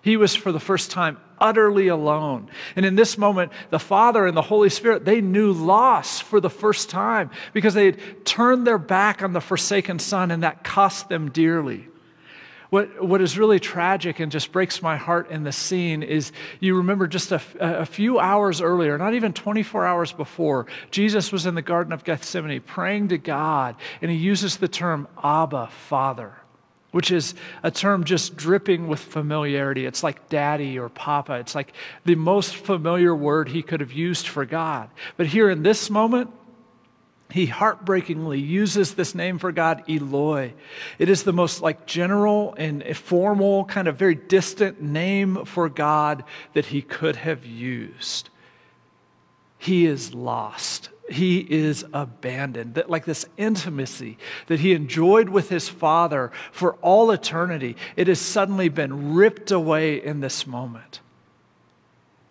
He 0.01 0.15
was 0.15 0.33
for 0.33 0.53
the 0.53 0.59
first 0.59 0.91
time 0.91 1.17
utterly 1.39 1.89
alone. 1.89 2.49
And 2.77 2.85
in 2.85 2.95
this 2.95 3.17
moment, 3.17 3.51
the 3.69 3.79
Father 3.79 4.25
and 4.25 4.35
the 4.35 4.41
Holy 4.41 4.69
Spirit, 4.69 5.03
they 5.03 5.19
knew 5.19 5.51
loss 5.51 6.21
for 6.21 6.39
the 6.39 6.49
first 6.49 6.89
time 6.89 7.31
because 7.51 7.73
they 7.73 7.87
had 7.87 8.25
turned 8.25 8.65
their 8.65 8.77
back 8.77 9.21
on 9.21 9.33
the 9.33 9.41
forsaken 9.41 9.99
Son, 9.99 10.31
and 10.31 10.43
that 10.43 10.63
cost 10.63 11.09
them 11.09 11.29
dearly. 11.29 11.89
What, 12.69 13.01
what 13.01 13.21
is 13.21 13.37
really 13.37 13.59
tragic 13.59 14.19
and 14.19 14.31
just 14.31 14.51
breaks 14.51 14.81
my 14.81 14.97
heart 14.97 15.31
in 15.31 15.43
the 15.43 15.51
scene 15.51 16.03
is 16.03 16.31
you 16.59 16.75
remember 16.75 17.07
just 17.07 17.31
a, 17.31 17.41
a 17.59 17.85
few 17.85 18.19
hours 18.19 18.59
earlier, 18.61 18.97
not 18.97 19.13
even 19.13 19.31
24 19.33 19.85
hours 19.85 20.11
before, 20.11 20.67
Jesus 20.91 21.31
was 21.31 21.45
in 21.45 21.55
the 21.55 21.61
Garden 21.61 21.93
of 21.93 22.03
Gethsemane 22.03 22.61
praying 22.61 23.09
to 23.09 23.17
God, 23.17 23.75
and 24.01 24.11
he 24.11 24.17
uses 24.17 24.57
the 24.57 24.67
term 24.67 25.07
Abba, 25.23 25.67
Father 25.67 26.33
which 26.91 27.11
is 27.11 27.35
a 27.63 27.69
term 27.69 28.05
just 28.05 28.35
dripping 28.37 28.87
with 28.87 28.99
familiarity. 28.99 29.85
It's 29.85 30.03
like 30.03 30.29
daddy 30.29 30.79
or 30.79 30.89
papa. 30.89 31.33
It's 31.33 31.53
like 31.53 31.73
the 32.05 32.15
most 32.15 32.55
familiar 32.55 33.13
word 33.13 33.49
he 33.49 33.61
could 33.61 33.81
have 33.81 33.91
used 33.91 34.27
for 34.27 34.45
God. 34.45 34.89
But 35.15 35.27
here 35.27 35.49
in 35.49 35.63
this 35.63 35.89
moment, 35.89 36.31
he 37.29 37.45
heartbreakingly 37.45 38.39
uses 38.39 38.93
this 38.93 39.13
name 39.13 39.37
for 39.37 39.51
God, 39.51 39.83
Eloi. 39.89 40.53
It 40.97 41.09
is 41.09 41.23
the 41.23 41.33
most 41.33 41.61
like 41.61 41.85
general 41.85 42.55
and 42.57 42.95
formal, 42.95 43.65
kind 43.65 43.87
of 43.87 43.97
very 43.97 44.15
distant 44.15 44.81
name 44.81 45.43
for 45.45 45.67
God 45.67 46.23
that 46.53 46.67
he 46.67 46.81
could 46.81 47.17
have 47.17 47.45
used. 47.45 48.29
He 49.57 49.85
is 49.85 50.13
lost. 50.13 50.89
He 51.09 51.39
is 51.39 51.83
abandoned. 51.93 52.75
That 52.75 52.89
like 52.89 53.05
this 53.05 53.25
intimacy 53.35 54.17
that 54.47 54.61
he 54.61 54.73
enjoyed 54.73 55.29
with 55.29 55.49
his 55.49 55.67
father 55.67 56.31
for 56.51 56.75
all 56.75 57.11
eternity, 57.11 57.75
it 57.97 58.07
has 58.07 58.19
suddenly 58.19 58.69
been 58.69 59.15
ripped 59.15 59.51
away 59.51 60.01
in 60.01 60.21
this 60.21 60.47
moment. 60.47 61.01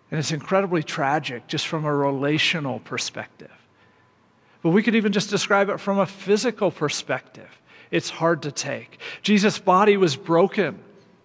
And 0.09 0.19
it's 0.19 0.31
incredibly 0.31 0.83
tragic 0.83 1.47
just 1.47 1.67
from 1.67 1.85
a 1.85 1.93
relational 1.93 2.79
perspective. 2.79 3.51
But 4.61 4.69
we 4.69 4.83
could 4.83 4.95
even 4.95 5.11
just 5.11 5.29
describe 5.29 5.69
it 5.69 5.79
from 5.79 5.99
a 5.99 6.05
physical 6.05 6.71
perspective. 6.71 7.49
It's 7.91 8.09
hard 8.09 8.41
to 8.43 8.51
take. 8.51 8.99
Jesus' 9.21 9.59
body 9.59 9.97
was 9.97 10.15
broken. 10.15 10.79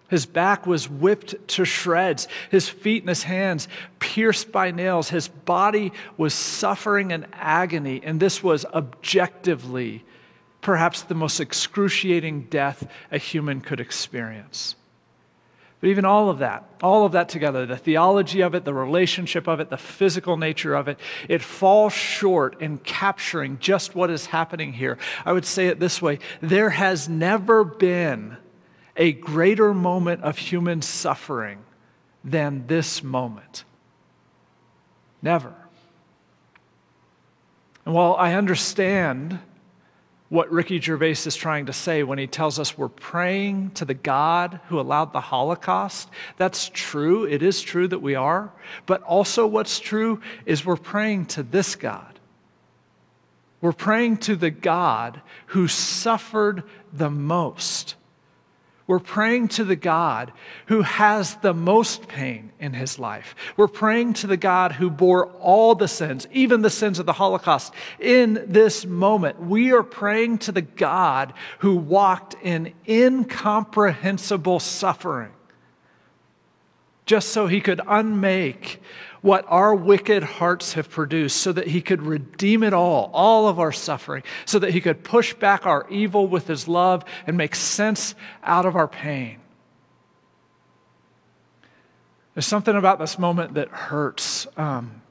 His 0.09 0.27
back 0.27 0.67
was 0.67 0.91
whipped 0.91 1.49
to 1.49 1.65
shreds, 1.65 2.29
his 2.51 2.69
feet 2.69 3.03
and 3.03 3.09
his 3.09 3.23
hands 3.23 3.67
pierced 3.99 4.53
by 4.53 4.71
nails. 4.71 5.09
His 5.09 5.29
body 5.29 5.93
was 6.19 6.35
suffering 6.35 7.13
an 7.13 7.27
agony, 7.33 8.03
and 8.05 8.21
this 8.21 8.43
was 8.43 8.67
objectively 8.67 10.05
perhaps 10.61 11.03
the 11.03 11.15
most 11.15 11.41
excruciating 11.41 12.43
death 12.45 12.87
a 13.11 13.19
human 13.19 13.63
could 13.63 13.81
experience. 13.81 14.77
But 15.83 15.91
even 15.91 16.05
all 16.05 16.31
of 16.31 16.39
that, 16.39 16.65
all 16.81 17.05
of 17.05 17.11
that 17.13 17.29
together, 17.29 17.67
the 17.67 17.77
theology 17.77 18.41
of 18.41 18.55
it, 18.55 18.65
the 18.65 18.73
relationship 18.73 19.49
of 19.49 19.59
it, 19.59 19.69
the 19.69 19.77
physical 19.77 20.37
nature 20.37 20.77
of 20.77 20.87
it, 20.87 20.97
it 21.29 21.43
falls 21.43 21.93
short 21.93 22.61
in 22.61 22.79
capturing 22.79 23.59
just 23.59 23.97
what 23.97 24.09
is 24.09 24.27
happening 24.27 24.73
here. 24.73 24.97
I 25.27 25.33
would 25.33 25.45
say 25.45 25.67
it 25.67 25.81
this 25.81 26.01
way 26.01 26.21
there 26.41 26.71
has 26.71 27.09
never 27.09 27.65
been 27.65 28.37
a 28.97 29.11
greater 29.11 29.75
moment 29.75 30.23
of 30.23 30.39
human 30.39 30.83
suffering 30.83 31.59
than 32.23 32.69
this 32.69 33.03
moment. 33.03 33.65
Never. 35.21 35.53
And 37.85 37.93
while 37.93 38.15
I 38.15 38.35
understand 38.35 39.41
what 40.33 40.51
Ricky 40.51 40.81
Gervais 40.81 41.11
is 41.27 41.37
trying 41.37 41.67
to 41.67 41.75
say 41.75 42.03
when 42.03 42.17
he 42.17 42.27
tells 42.27 42.59
us 42.59 42.79
we're 42.79 42.89
praying 42.89 43.71
to 43.73 43.85
the 43.85 43.93
God 43.93 44.61
who 44.69 44.81
allowed 44.81 45.13
the 45.13 45.21
Holocaust. 45.21 46.09
That's 46.39 46.71
true. 46.73 47.27
It 47.27 47.43
is 47.43 47.61
true 47.61 47.87
that 47.89 47.99
we 47.99 48.15
are. 48.15 48.51
But 48.87 49.03
also, 49.03 49.47
what's 49.47 49.79
true 49.79 50.23
is 50.47 50.65
we're 50.65 50.77
praying 50.77 51.27
to 51.27 51.43
this 51.43 51.77
God. 51.77 52.19
We're 53.61 53.75
praying 53.75 54.17
to 54.19 54.35
the 54.35 54.49
God 54.49 55.21
who 55.49 55.69
suffered 55.69 56.63
the 56.95 57.11
most 57.11 57.97
we're 58.87 58.99
praying 58.99 59.49
to 59.49 59.65
the 59.65 59.77
God 59.77 60.33
who 60.67 60.83
has 60.83 61.37
the 61.37 61.55
most 61.55 62.09
pain 62.09 62.53
in 62.59 62.73
his 62.73 62.99
life. 62.99 63.35
We're 63.57 63.69
praying 63.69 64.15
to 64.15 64.27
the 64.27 64.37
God 64.37 64.73
who 64.73 64.91
bore 64.91 65.27
all 65.27 65.75
the 65.75 65.89
sins, 65.89 66.27
even 66.33 66.63
the 66.63 66.71
sins 66.71 66.99
of 66.99 67.07
the 67.07 67.13
Holocaust, 67.13 67.73
in 68.01 68.45
this 68.47 68.85
moment. 68.85 69.41
We 69.41 69.73
are 69.73 69.83
praying 69.83 70.39
to 70.39 70.53
the 70.53 70.63
God 70.63 71.33
who 71.61 71.77
walked 71.77 72.35
in 72.43 72.73
incomprehensible 72.89 74.61
suffering 74.61 75.33
just 77.05 77.31
so 77.31 77.47
he 77.47 77.61
could 77.61 77.81
unmake 77.87 78.81
what 79.23 79.45
our 79.49 79.75
wicked 79.75 80.23
hearts 80.23 80.75
have 80.75 80.91
produced 80.91 81.37
so 81.37 81.53
that 81.53 81.69
he 81.69 81.81
could 81.81 82.03
redeem 82.03 82.63
it 82.63 82.75
all, 82.75 83.11
all 83.15 83.49
of 83.49 83.59
our 83.59 83.73
suffering, 83.73 84.23
so 84.45 84.59
that 84.59 84.73
he 84.73 84.81
could 84.81 85.03
push 85.03 85.33
back 85.35 85.65
our 85.65 85.87
evil 85.89 86.27
with 86.27 86.47
his 86.47 86.69
love 86.69 87.05
and 87.27 87.37
make 87.37 87.55
sense 87.55 88.15
out 88.43 88.67
of 88.67 88.77
our 88.77 88.89
pain. 88.89 89.39
There's 92.35 92.47
something 92.47 92.77
about 92.77 92.99
this 92.99 93.19
moment 93.19 93.55
that 93.55 93.69
hurts. 93.69 94.47
Um, 94.57 95.03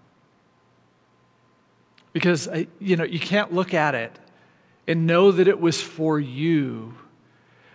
because 2.13 2.47
uh, 2.47 2.63
you 2.79 2.95
know 2.95 3.03
you 3.03 3.19
can't 3.19 3.53
look 3.53 3.73
at 3.73 3.95
it 3.95 4.17
and 4.87 5.07
know 5.07 5.31
that 5.31 5.47
it 5.47 5.59
was 5.59 5.81
for 5.81 6.19
you 6.19 6.93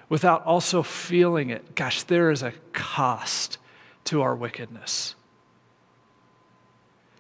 without 0.09 0.45
also 0.45 0.83
feeling 0.83 1.50
it 1.50 1.75
gosh 1.75 2.02
there 2.05 2.31
is 2.31 2.43
a 2.43 2.52
cost 2.73 3.59
to 4.05 4.23
our 4.23 4.37
wickedness 4.37 5.14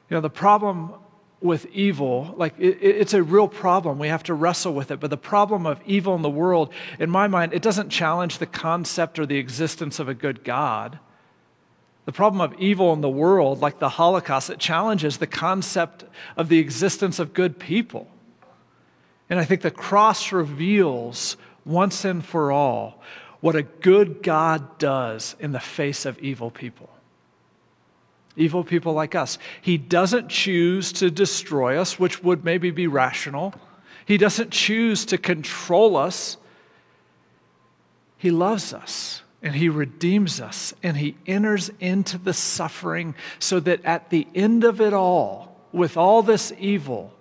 you 0.08 0.14
know, 0.14 0.20
the 0.20 0.30
problem 0.30 0.94
with 1.40 1.66
evil, 1.66 2.34
like 2.36 2.54
it, 2.58 2.78
it's 2.80 3.14
a 3.14 3.22
real 3.22 3.48
problem. 3.48 3.98
We 3.98 4.08
have 4.08 4.22
to 4.24 4.34
wrestle 4.34 4.72
with 4.72 4.90
it. 4.90 5.00
But 5.00 5.10
the 5.10 5.16
problem 5.16 5.66
of 5.66 5.80
evil 5.84 6.14
in 6.14 6.22
the 6.22 6.30
world, 6.30 6.72
in 6.98 7.10
my 7.10 7.28
mind, 7.28 7.52
it 7.52 7.62
doesn't 7.62 7.90
challenge 7.90 8.38
the 8.38 8.46
concept 8.46 9.18
or 9.18 9.26
the 9.26 9.38
existence 9.38 9.98
of 9.98 10.08
a 10.08 10.14
good 10.14 10.44
God. 10.44 10.98
The 12.06 12.12
problem 12.12 12.40
of 12.40 12.58
evil 12.60 12.92
in 12.92 13.00
the 13.00 13.08
world, 13.08 13.60
like 13.60 13.80
the 13.80 13.88
Holocaust, 13.88 14.48
it 14.48 14.58
challenges 14.58 15.18
the 15.18 15.26
concept 15.26 16.04
of 16.36 16.48
the 16.48 16.58
existence 16.58 17.18
of 17.18 17.34
good 17.34 17.58
people. 17.58 18.08
And 19.28 19.40
I 19.40 19.44
think 19.44 19.62
the 19.62 19.72
cross 19.72 20.30
reveals 20.30 21.36
once 21.64 22.04
and 22.04 22.24
for 22.24 22.52
all 22.52 23.02
what 23.40 23.56
a 23.56 23.62
good 23.62 24.22
God 24.22 24.78
does 24.78 25.36
in 25.40 25.52
the 25.52 25.60
face 25.60 26.06
of 26.06 26.18
evil 26.20 26.50
people 26.50 26.88
evil 28.36 28.62
people 28.62 28.92
like 28.92 29.14
us. 29.14 29.38
He 29.60 29.78
doesn't 29.78 30.28
choose 30.28 30.92
to 30.94 31.10
destroy 31.10 31.78
us, 31.78 31.98
which 31.98 32.22
would 32.22 32.44
maybe 32.44 32.70
be 32.70 32.86
rational. 32.86 33.54
He 34.04 34.18
doesn't 34.18 34.50
choose 34.50 35.04
to 35.06 35.18
control 35.18 35.96
us. 35.96 36.36
He 38.18 38.30
loves 38.30 38.72
us 38.72 39.22
and 39.42 39.54
He 39.54 39.68
redeems 39.68 40.40
us 40.40 40.74
and 40.82 40.96
He 40.96 41.16
enters 41.26 41.70
into 41.80 42.18
the 42.18 42.34
suffering 42.34 43.14
so 43.38 43.58
that 43.60 43.84
at 43.84 44.10
the 44.10 44.26
end 44.34 44.64
of 44.64 44.80
it 44.80 44.92
all, 44.92 45.56
with 45.72 45.96
all 45.96 46.22
this 46.22 46.52
evil, 46.58 47.12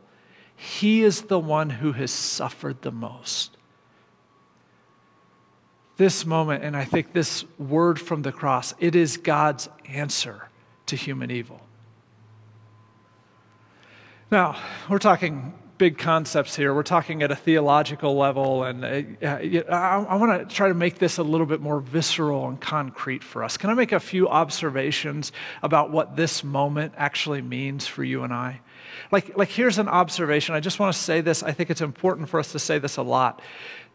He 0.56 1.04
is 1.04 1.24
the 1.24 1.40
one 1.40 1.70
who 1.70 1.94
has 1.94 2.12
suffered 2.12 2.82
the 2.82 2.92
most. 2.92 3.58
This 5.98 6.26
moment, 6.26 6.64
and 6.64 6.76
I 6.76 6.84
think 6.84 7.14
this 7.14 7.46
word 7.58 8.02
from 8.02 8.22
the 8.22 8.34
cross, 8.34 8.74
it 8.80 8.96
is 8.96 9.16
God's 9.16 9.70
answer 9.88 10.50
to 10.88 10.96
human 10.96 11.32
evil. 11.32 11.62
Now, 14.32 14.58
we're 14.90 15.00
talking 15.00 15.54
big 15.78 15.98
concepts 15.98 16.56
here. 16.56 16.74
We're 16.74 16.84
talking 16.84 17.22
at 17.22 17.32
a 17.32 17.36
theological 17.36 18.16
level, 18.16 18.64
and 18.64 18.86
uh, 18.86 19.28
I, 19.28 20.06
I 20.10 20.16
want 20.16 20.50
to 20.50 20.56
try 20.56 20.68
to 20.68 20.74
make 20.74 21.00
this 21.00 21.18
a 21.18 21.24
little 21.24 21.46
bit 21.46 21.62
more 21.62 21.80
visceral 21.80 22.48
and 22.48 22.60
concrete 22.60 23.24
for 23.24 23.44
us. 23.44 23.58
Can 23.58 23.70
I 23.70 23.74
make 23.74 23.92
a 23.92 24.00
few 24.00 24.28
observations 24.28 25.32
about 25.62 25.92
what 25.92 26.16
this 26.16 26.44
moment 26.44 26.94
actually 26.98 27.42
means 27.42 27.88
for 27.88 28.04
you 28.04 28.24
and 28.24 28.34
I? 28.34 28.62
Like, 29.12 29.38
like 29.38 29.50
here's 29.50 29.78
an 29.78 29.88
observation. 29.88 30.56
I 30.56 30.60
just 30.60 30.80
want 30.80 30.94
to 30.94 31.00
say 31.00 31.22
this. 31.22 31.44
I 31.44 31.52
think 31.52 31.70
it's 31.70 31.82
important 31.82 32.30
for 32.30 32.40
us 32.40 32.52
to 32.54 32.60
say 32.60 32.80
this 32.80 32.98
a 32.98 33.04
lot. 33.04 33.42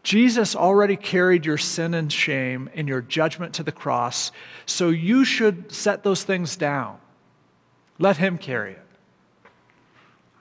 Jesus 0.03 0.55
already 0.55 0.95
carried 0.95 1.45
your 1.45 1.57
sin 1.57 1.93
and 1.93 2.11
shame 2.11 2.69
and 2.73 2.87
your 2.87 3.01
judgment 3.01 3.53
to 3.55 3.63
the 3.63 3.71
cross, 3.71 4.31
so 4.65 4.89
you 4.89 5.23
should 5.23 5.71
set 5.71 6.03
those 6.03 6.23
things 6.23 6.55
down. 6.55 6.97
Let 7.99 8.17
him 8.17 8.37
carry 8.37 8.71
it. 8.71 8.85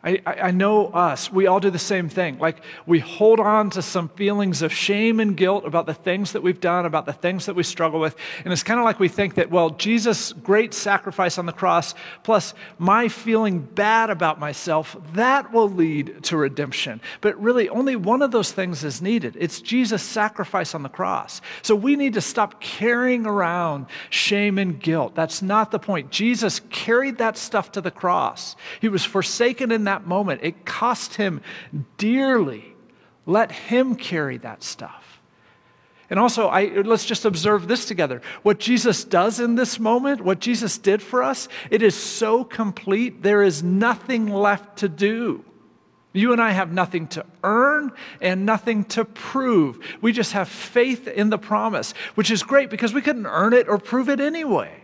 I, 0.03 0.23
I, 0.25 0.51
know 0.51 0.87
us. 0.87 1.31
We 1.31 1.47
all 1.47 1.61
do 1.61 1.69
the 1.69 1.79
same 1.79 2.09
thing. 2.09 2.39
Like, 2.39 2.63
we 2.87 3.01
hold 3.01 3.39
on 3.39 3.69
to 3.71 3.83
some 3.83 4.09
feelings 4.09 4.63
of 4.63 4.73
shame 4.73 5.21
and 5.21 5.37
guilt 5.37 5.67
about 5.67 5.85
the 5.85 5.93
things 5.93 6.33
that 6.33 6.43
we've 6.43 6.59
done, 6.59 6.87
about 6.87 7.05
the 7.05 7.13
things 7.13 7.45
that 7.45 7.55
we 7.55 7.63
struggle 7.63 8.01
with. 8.01 8.17
And 8.43 8.51
it's 8.51 8.63
kind 8.63 8.81
of 8.81 8.85
like 8.85 8.99
we 8.99 9.09
think 9.09 9.35
that, 9.35 9.51
well, 9.51 9.69
Jesus' 9.71 10.33
great 10.33 10.73
sacrifice 10.73 11.37
on 11.37 11.45
the 11.45 11.53
cross, 11.53 11.95
plus 12.23 12.55
my 12.79 13.09
feeling 13.09 13.61
bad 13.61 14.09
about 14.09 14.41
myself, 14.41 14.97
that 15.13 15.53
will 15.53 15.69
lead 15.69 16.25
to 16.25 16.37
redemption. 16.39 17.03
But 17.21 17.39
really, 17.39 17.69
only 17.69 17.95
one 17.95 18.23
of 18.23 18.31
those 18.31 18.53
things 18.53 18.85
is 18.85 19.03
needed 19.03 19.37
it's 19.39 19.61
Jesus' 19.61 20.03
sacrifice 20.03 20.75
on 20.75 20.83
the 20.83 20.89
cross. 20.89 21.43
So 21.61 21.75
we 21.75 21.95
need 21.97 22.15
to 22.15 22.23
stop 22.23 22.61
carrying 22.61 23.27
around 23.27 23.85
shame 24.09 24.57
and 24.57 24.81
guilt. 24.81 25.15
That's 25.15 25.43
not 25.43 25.71
the 25.71 25.79
point. 25.79 26.11
Jesus 26.11 26.61
carried 26.71 27.19
that 27.19 27.37
stuff 27.37 27.73
to 27.73 27.83
the 27.83 27.91
cross, 27.91 28.57
He 28.81 28.89
was 28.89 29.05
forsaken 29.05 29.71
in 29.71 29.85
that 29.85 29.90
that 29.91 30.07
moment. 30.07 30.41
It 30.45 30.65
cost 30.65 31.17
him 31.17 31.43
dearly. 31.99 32.65
Let 33.27 33.51
him 33.51 33.97
carry 33.97 34.39
that 34.39 34.63
stuff. 34.63 35.21
And 36.09 36.19
also, 36.19 36.49
I, 36.49 36.67
let's 36.83 37.05
just 37.05 37.25
observe 37.25 37.69
this 37.69 37.85
together. 37.85 38.23
What 38.43 38.59
Jesus 38.59 39.05
does 39.05 39.41
in 39.41 39.57
this 39.57 39.79
moment, 39.79 40.21
what 40.21 40.41
Jesus 40.41 40.79
did 40.79 41.03
for 41.03 41.23
us, 41.23 41.49
it 41.71 41.83
is 41.83 41.95
so 41.95 42.45
complete, 42.45 43.23
there 43.23 43.43
is 43.43 43.63
nothing 43.63 44.29
left 44.29 44.79
to 44.79 44.89
do. 44.89 45.45
You 46.13 46.33
and 46.33 46.43
I 46.43 46.51
have 46.51 46.73
nothing 46.73 47.07
to 47.09 47.25
earn 47.45 47.93
and 48.21 48.45
nothing 48.45 48.85
to 48.87 49.05
prove. 49.05 49.79
We 50.01 50.13
just 50.13 50.33
have 50.33 50.49
faith 50.49 51.07
in 51.07 51.31
the 51.31 51.39
promise, 51.39 51.95
which 52.15 52.31
is 52.31 52.43
great 52.43 52.71
because 52.71 52.93
we 52.93 53.03
couldn't 53.03 53.27
earn 53.27 53.53
it 53.53 53.69
or 53.69 53.79
prove 53.79 54.09
it 54.09 54.19
anyway. 54.19 54.80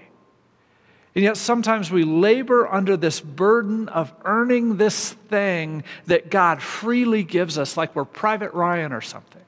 And 1.17 1.25
yet 1.25 1.39
sometimes 1.39 1.91
we 1.91 2.05
labor 2.05 2.69
under 2.71 2.95
this 2.95 3.21
burden 3.21 3.89
of 3.89 4.13
earning 4.27 4.77
this 4.77 5.15
thing 5.15 5.83
that 6.05 6.31
God 6.31 6.61
freely 6.61 7.25
gives 7.25 7.57
us, 7.57 7.75
like 7.75 7.97
we're 7.97 8.05
Private 8.05 8.53
Ryan 8.53 8.93
or 8.93 9.01
something. 9.01 9.41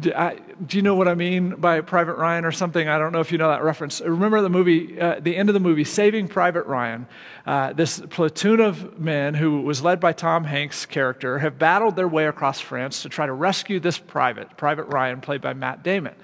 Do, 0.00 0.12
I, 0.12 0.36
do, 0.66 0.76
you 0.76 0.82
know 0.82 0.96
what 0.96 1.08
I 1.08 1.14
mean 1.14 1.54
by 1.54 1.80
Private 1.80 2.16
Ryan 2.16 2.44
or 2.44 2.52
something? 2.52 2.88
I 2.88 2.98
don't 2.98 3.12
know 3.12 3.20
if 3.20 3.32
you 3.32 3.38
know 3.38 3.48
that 3.48 3.62
reference. 3.62 4.02
Remember 4.02 4.42
the 4.42 4.50
movie, 4.50 5.00
uh, 5.00 5.18
the 5.20 5.34
end 5.34 5.48
of 5.48 5.54
the 5.54 5.60
movie, 5.60 5.84
Saving 5.84 6.28
Private 6.28 6.66
Ryan. 6.66 7.06
Uh, 7.46 7.72
this 7.72 8.00
platoon 8.10 8.60
of 8.60 8.98
men 8.98 9.32
who 9.32 9.62
was 9.62 9.80
led 9.80 9.98
by 9.98 10.12
Tom 10.12 10.44
Hanks' 10.44 10.84
character 10.84 11.38
have 11.38 11.58
battled 11.58 11.96
their 11.96 12.08
way 12.08 12.26
across 12.26 12.60
France 12.60 13.00
to 13.02 13.08
try 13.08 13.24
to 13.24 13.32
rescue 13.32 13.80
this 13.80 13.96
private, 13.96 14.58
Private 14.58 14.88
Ryan, 14.88 15.22
played 15.22 15.40
by 15.40 15.54
Matt 15.54 15.82
Damon. 15.82 16.14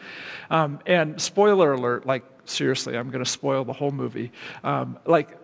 Um, 0.51 0.81
and 0.85 1.19
spoiler 1.19 1.73
alert, 1.73 2.05
like 2.05 2.25
seriously, 2.49 2.97
I'm 2.97 3.11
going 3.11 3.25
to 3.25 3.31
spoil 3.31 3.65
the 3.65 3.73
whole 3.73 3.91
movie. 3.91 4.33
Um, 4.65 4.99
like, 5.07 5.37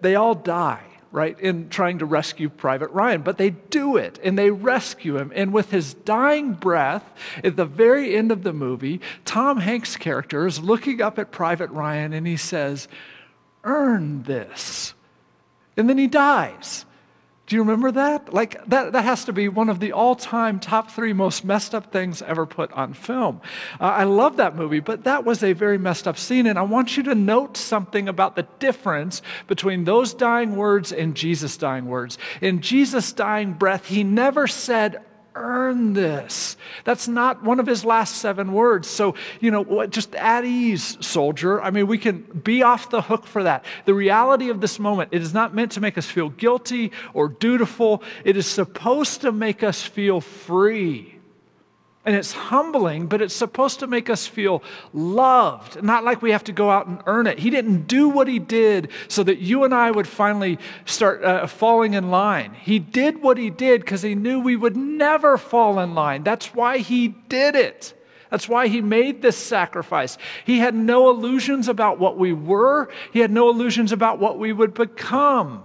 they 0.00 0.14
all 0.16 0.34
die, 0.34 0.84
right, 1.10 1.38
in 1.38 1.68
trying 1.68 1.98
to 1.98 2.06
rescue 2.06 2.48
Private 2.48 2.90
Ryan, 2.90 3.22
but 3.22 3.38
they 3.38 3.50
do 3.50 3.96
it 3.96 4.18
and 4.22 4.36
they 4.36 4.50
rescue 4.50 5.16
him. 5.16 5.32
And 5.34 5.52
with 5.52 5.70
his 5.70 5.94
dying 5.94 6.54
breath, 6.54 7.04
at 7.44 7.56
the 7.56 7.64
very 7.64 8.16
end 8.16 8.32
of 8.32 8.42
the 8.42 8.52
movie, 8.52 9.00
Tom 9.24 9.58
Hanks' 9.58 9.96
character 9.96 10.46
is 10.46 10.58
looking 10.60 11.00
up 11.00 11.18
at 11.18 11.30
Private 11.30 11.70
Ryan 11.70 12.12
and 12.12 12.26
he 12.26 12.36
says, 12.36 12.88
Earn 13.64 14.24
this. 14.24 14.94
And 15.76 15.88
then 15.88 15.98
he 15.98 16.08
dies. 16.08 16.84
Do 17.52 17.56
you 17.56 17.64
remember 17.64 17.92
that? 17.92 18.32
Like, 18.32 18.64
that, 18.68 18.92
that 18.92 19.04
has 19.04 19.26
to 19.26 19.32
be 19.34 19.46
one 19.46 19.68
of 19.68 19.78
the 19.78 19.92
all 19.92 20.16
time 20.16 20.58
top 20.58 20.90
three 20.90 21.12
most 21.12 21.44
messed 21.44 21.74
up 21.74 21.92
things 21.92 22.22
ever 22.22 22.46
put 22.46 22.72
on 22.72 22.94
film. 22.94 23.42
Uh, 23.78 23.88
I 23.88 24.04
love 24.04 24.38
that 24.38 24.56
movie, 24.56 24.80
but 24.80 25.04
that 25.04 25.26
was 25.26 25.42
a 25.42 25.52
very 25.52 25.76
messed 25.76 26.08
up 26.08 26.16
scene. 26.16 26.46
And 26.46 26.58
I 26.58 26.62
want 26.62 26.96
you 26.96 27.02
to 27.02 27.14
note 27.14 27.58
something 27.58 28.08
about 28.08 28.36
the 28.36 28.46
difference 28.58 29.20
between 29.48 29.84
those 29.84 30.14
dying 30.14 30.56
words 30.56 30.92
and 30.92 31.14
Jesus' 31.14 31.58
dying 31.58 31.84
words. 31.84 32.16
In 32.40 32.62
Jesus' 32.62 33.12
dying 33.12 33.52
breath, 33.52 33.84
he 33.84 34.02
never 34.02 34.46
said, 34.46 35.04
earn 35.34 35.92
this. 35.92 36.56
That's 36.84 37.08
not 37.08 37.42
one 37.42 37.60
of 37.60 37.66
his 37.66 37.84
last 37.84 38.16
seven 38.16 38.52
words. 38.52 38.88
So, 38.88 39.14
you 39.40 39.50
know, 39.50 39.86
just 39.86 40.14
at 40.14 40.44
ease, 40.44 40.96
soldier. 41.04 41.62
I 41.62 41.70
mean, 41.70 41.86
we 41.86 41.98
can 41.98 42.22
be 42.22 42.62
off 42.62 42.90
the 42.90 43.02
hook 43.02 43.26
for 43.26 43.42
that. 43.42 43.64
The 43.84 43.94
reality 43.94 44.50
of 44.50 44.60
this 44.60 44.78
moment, 44.78 45.10
it 45.12 45.22
is 45.22 45.34
not 45.34 45.54
meant 45.54 45.72
to 45.72 45.80
make 45.80 45.98
us 45.98 46.06
feel 46.06 46.28
guilty 46.30 46.92
or 47.14 47.28
dutiful, 47.28 48.02
it 48.24 48.36
is 48.36 48.46
supposed 48.46 49.22
to 49.22 49.32
make 49.32 49.62
us 49.62 49.82
feel 49.82 50.20
free. 50.20 51.11
And 52.04 52.16
it's 52.16 52.32
humbling, 52.32 53.06
but 53.06 53.22
it's 53.22 53.34
supposed 53.34 53.78
to 53.78 53.86
make 53.86 54.10
us 54.10 54.26
feel 54.26 54.64
loved, 54.92 55.80
not 55.84 56.02
like 56.02 56.20
we 56.20 56.32
have 56.32 56.42
to 56.44 56.52
go 56.52 56.68
out 56.68 56.88
and 56.88 57.00
earn 57.06 57.28
it. 57.28 57.38
He 57.38 57.48
didn't 57.48 57.86
do 57.86 58.08
what 58.08 58.26
he 58.26 58.40
did 58.40 58.90
so 59.06 59.22
that 59.22 59.38
you 59.38 59.62
and 59.62 59.72
I 59.72 59.92
would 59.92 60.08
finally 60.08 60.58
start 60.84 61.22
uh, 61.22 61.46
falling 61.46 61.94
in 61.94 62.10
line. 62.10 62.54
He 62.54 62.80
did 62.80 63.22
what 63.22 63.38
he 63.38 63.50
did 63.50 63.82
because 63.82 64.02
he 64.02 64.16
knew 64.16 64.40
we 64.40 64.56
would 64.56 64.76
never 64.76 65.38
fall 65.38 65.78
in 65.78 65.94
line. 65.94 66.24
That's 66.24 66.52
why 66.52 66.78
he 66.78 67.08
did 67.08 67.54
it. 67.54 67.94
That's 68.30 68.48
why 68.48 68.66
he 68.66 68.80
made 68.80 69.22
this 69.22 69.36
sacrifice. 69.36 70.18
He 70.44 70.58
had 70.58 70.74
no 70.74 71.08
illusions 71.10 71.68
about 71.68 72.00
what 72.00 72.18
we 72.18 72.32
were, 72.32 72.88
he 73.12 73.20
had 73.20 73.30
no 73.30 73.48
illusions 73.48 73.92
about 73.92 74.18
what 74.18 74.38
we 74.38 74.52
would 74.52 74.74
become. 74.74 75.62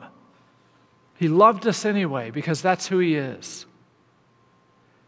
He 1.15 1.29
loved 1.29 1.65
us 1.65 1.83
anyway 1.83 2.29
because 2.29 2.61
that's 2.61 2.87
who 2.87 2.99
he 2.99 3.15
is. 3.15 3.65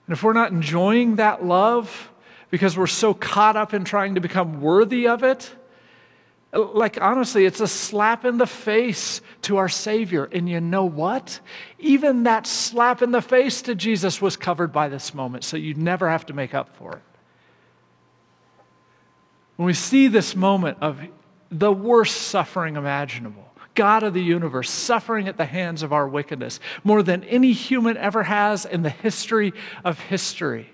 And 0.10 0.17
if 0.17 0.24
we're 0.24 0.34
not 0.34 0.52
enjoying 0.52 1.17
that 1.17 1.45
love 1.45 2.12
because 2.50 2.76
we're 2.76 2.88
so 2.88 3.13
caught 3.13 3.56
up 3.56 3.76
in 3.76 3.84
trying 3.84 4.15
to 4.15 4.22
become 4.22 4.60
worthy 4.60 5.08
of 5.08 5.24
it, 5.24 5.54
like 6.52 7.00
honestly, 7.00 7.45
it's 7.45 7.60
a 7.60 7.67
slap 7.67 8.26
in 8.26 8.39
the 8.39 8.48
face 8.48 9.22
to 9.43 9.58
our 9.58 9.69
Savior. 9.69 10.26
And 10.26 10.50
you 10.50 10.62
know 10.62 10.86
what? 10.86 11.39
Even 11.78 12.24
that 12.24 12.48
slap 12.48 13.04
in 13.04 13.12
the 13.12 13.22
face 13.22 13.62
to 13.62 13.76
Jesus 13.76 14.19
was 14.19 14.36
covered 14.36 14.74
by 14.74 14.89
this 14.89 15.13
moment, 15.13 15.43
so 15.43 15.58
you'd 15.58 15.78
never 15.78 16.10
have 16.10 16.26
to 16.26 16.34
make 16.34 16.56
up 16.56 16.76
for 16.76 16.93
it. 16.93 17.04
When 19.58 19.67
we 19.67 19.76
see 19.76 20.08
this 20.08 20.36
moment 20.36 20.80
of 20.82 21.00
the 21.52 21.72
worst 21.72 22.15
suffering 22.15 22.78
imaginable, 22.78 23.48
God 23.80 24.04
of 24.04 24.13
the 24.13 24.22
universe, 24.22 24.70
suffering 24.70 25.30
at 25.30 25.38
the 25.38 25.46
hands 25.46 25.84
of 25.84 25.94
our 25.94 26.06
wickedness 26.06 26.60
more 26.84 27.02
than 27.02 27.24
any 27.24 27.54
human 27.54 27.96
ever 27.96 28.24
has 28.24 28.65
in 28.65 28.82
the 28.82 28.89
history 28.89 29.54
of 29.86 29.98
history. 29.98 30.74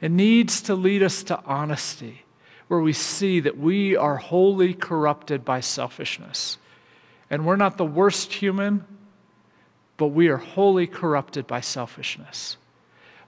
It 0.00 0.10
needs 0.10 0.62
to 0.62 0.74
lead 0.74 1.02
us 1.02 1.22
to 1.24 1.38
honesty, 1.44 2.24
where 2.68 2.80
we 2.80 2.94
see 2.94 3.40
that 3.40 3.58
we 3.58 3.96
are 3.96 4.16
wholly 4.16 4.72
corrupted 4.72 5.44
by 5.44 5.60
selfishness. 5.60 6.56
And 7.28 7.44
we're 7.44 7.56
not 7.56 7.76
the 7.76 7.84
worst 7.84 8.32
human, 8.32 8.86
but 9.98 10.06
we 10.06 10.28
are 10.28 10.38
wholly 10.38 10.86
corrupted 10.86 11.46
by 11.46 11.60
selfishness. 11.60 12.56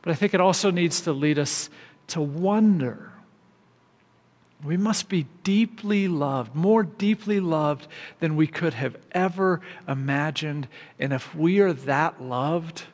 But 0.00 0.12
I 0.12 0.14
think 0.14 0.32
it 0.32 0.40
also 0.40 0.70
needs 0.70 1.02
to 1.02 1.12
lead 1.12 1.38
us 1.38 1.68
to 2.06 2.22
wonder 2.22 3.09
we 4.64 4.76
must 4.76 5.08
be 5.08 5.26
deeply 5.42 6.06
loved, 6.08 6.54
more 6.54 6.82
deeply 6.82 7.40
loved 7.40 7.86
than 8.18 8.36
we 8.36 8.46
could 8.46 8.74
have 8.74 8.96
ever 9.12 9.60
imagined. 9.88 10.68
And 10.98 11.12
if 11.12 11.34
we 11.34 11.60
are 11.60 11.72
that 11.72 12.22
loved, 12.22 12.84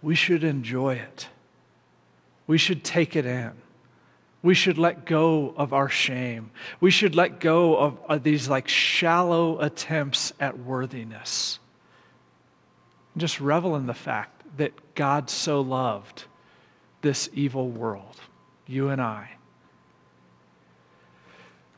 we 0.00 0.14
should 0.14 0.42
enjoy 0.42 0.94
it. 0.94 1.28
We 2.46 2.58
should 2.58 2.82
take 2.82 3.14
it 3.14 3.26
in. 3.26 3.52
We 4.42 4.54
should 4.54 4.76
let 4.76 5.06
go 5.06 5.54
of 5.56 5.72
our 5.72 5.88
shame. 5.88 6.50
We 6.80 6.90
should 6.90 7.14
let 7.14 7.38
go 7.38 7.76
of, 7.76 7.98
of 8.08 8.24
these 8.24 8.48
like 8.48 8.66
shallow 8.66 9.60
attempts 9.60 10.32
at 10.40 10.58
worthiness. 10.58 11.60
Just 13.16 13.40
revel 13.40 13.76
in 13.76 13.86
the 13.86 13.94
fact 13.94 14.42
that 14.56 14.96
God 14.96 15.30
so 15.30 15.60
loved 15.60 16.24
this 17.02 17.28
evil 17.32 17.68
world, 17.68 18.16
you 18.66 18.88
and 18.88 19.00
I 19.00 19.36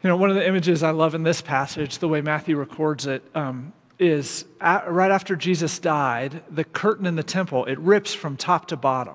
you 0.05 0.09
know, 0.11 0.19
one 0.19 0.29
of 0.29 0.37
the 0.37 0.47
images 0.47 0.83
I 0.83 0.91
love 0.91 1.15
in 1.15 1.23
this 1.23 1.41
passage, 1.41 1.97
the 1.99 2.09
way 2.09 2.21
Matthew 2.21 2.59
records 2.59 3.07
it, 3.07 3.23
um, 3.35 3.73
is 3.99 4.45
at, 4.61 4.93
right 4.93 5.11
after 5.11 5.35
Jesus 5.35 5.79
died, 5.79 6.43
the 6.51 6.63
curtain 6.63 7.07
in 7.07 7.17
the 7.17 7.23
temple, 7.23 7.65
it 7.65 7.79
rips 7.79 8.13
from 8.13 8.37
top 8.37 8.69
to 8.69 8.77
bottom. 8.77 9.15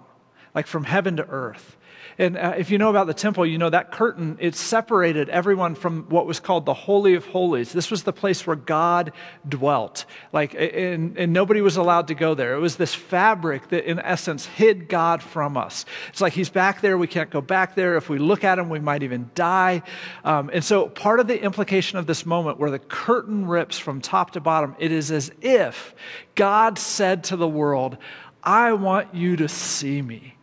Like 0.59 0.67
from 0.67 0.83
heaven 0.83 1.15
to 1.15 1.25
earth. 1.29 1.77
And 2.17 2.37
uh, 2.37 2.53
if 2.57 2.69
you 2.69 2.77
know 2.77 2.89
about 2.89 3.07
the 3.07 3.13
temple, 3.13 3.45
you 3.45 3.57
know 3.57 3.69
that 3.69 3.91
curtain, 3.91 4.35
it 4.41 4.53
separated 4.55 5.29
everyone 5.29 5.73
from 5.73 6.03
what 6.09 6.25
was 6.25 6.41
called 6.41 6.65
the 6.65 6.73
Holy 6.73 7.13
of 7.13 7.25
Holies. 7.25 7.71
This 7.71 7.89
was 7.89 8.03
the 8.03 8.11
place 8.11 8.45
where 8.45 8.57
God 8.57 9.13
dwelt. 9.47 10.03
Like, 10.33 10.53
and, 10.53 11.17
and 11.17 11.31
nobody 11.31 11.61
was 11.61 11.77
allowed 11.77 12.09
to 12.09 12.15
go 12.15 12.35
there. 12.35 12.55
It 12.55 12.59
was 12.59 12.75
this 12.75 12.93
fabric 12.93 13.69
that, 13.69 13.89
in 13.89 13.99
essence, 13.99 14.47
hid 14.47 14.89
God 14.89 15.23
from 15.23 15.55
us. 15.55 15.85
It's 16.09 16.19
like 16.19 16.33
he's 16.33 16.49
back 16.49 16.81
there. 16.81 16.97
We 16.97 17.07
can't 17.07 17.29
go 17.29 17.39
back 17.39 17.75
there. 17.75 17.95
If 17.95 18.09
we 18.09 18.17
look 18.17 18.43
at 18.43 18.59
him, 18.59 18.67
we 18.67 18.79
might 18.79 19.01
even 19.01 19.31
die. 19.33 19.81
Um, 20.25 20.49
and 20.51 20.61
so, 20.61 20.89
part 20.89 21.21
of 21.21 21.27
the 21.27 21.41
implication 21.41 21.97
of 21.97 22.05
this 22.05 22.25
moment 22.25 22.59
where 22.59 22.69
the 22.69 22.79
curtain 22.79 23.47
rips 23.47 23.79
from 23.79 24.01
top 24.01 24.31
to 24.31 24.41
bottom, 24.41 24.75
it 24.77 24.91
is 24.91 25.09
as 25.09 25.31
if 25.39 25.95
God 26.35 26.77
said 26.77 27.23
to 27.25 27.37
the 27.37 27.47
world, 27.47 27.97
I 28.43 28.73
want 28.73 29.13
you 29.13 29.35
to 29.37 29.47
see 29.47 30.01
me. 30.01 30.35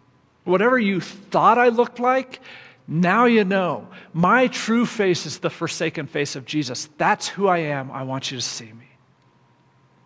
Whatever 0.46 0.78
you 0.78 1.00
thought 1.00 1.58
I 1.58 1.68
looked 1.68 1.98
like, 1.98 2.40
now 2.86 3.24
you 3.24 3.44
know. 3.44 3.88
My 4.12 4.46
true 4.46 4.86
face 4.86 5.26
is 5.26 5.38
the 5.38 5.50
forsaken 5.50 6.06
face 6.06 6.36
of 6.36 6.46
Jesus. 6.46 6.88
That's 6.98 7.26
who 7.26 7.48
I 7.48 7.58
am. 7.58 7.90
I 7.90 8.04
want 8.04 8.30
you 8.30 8.38
to 8.38 8.42
see 8.42 8.72
me. 8.72 8.88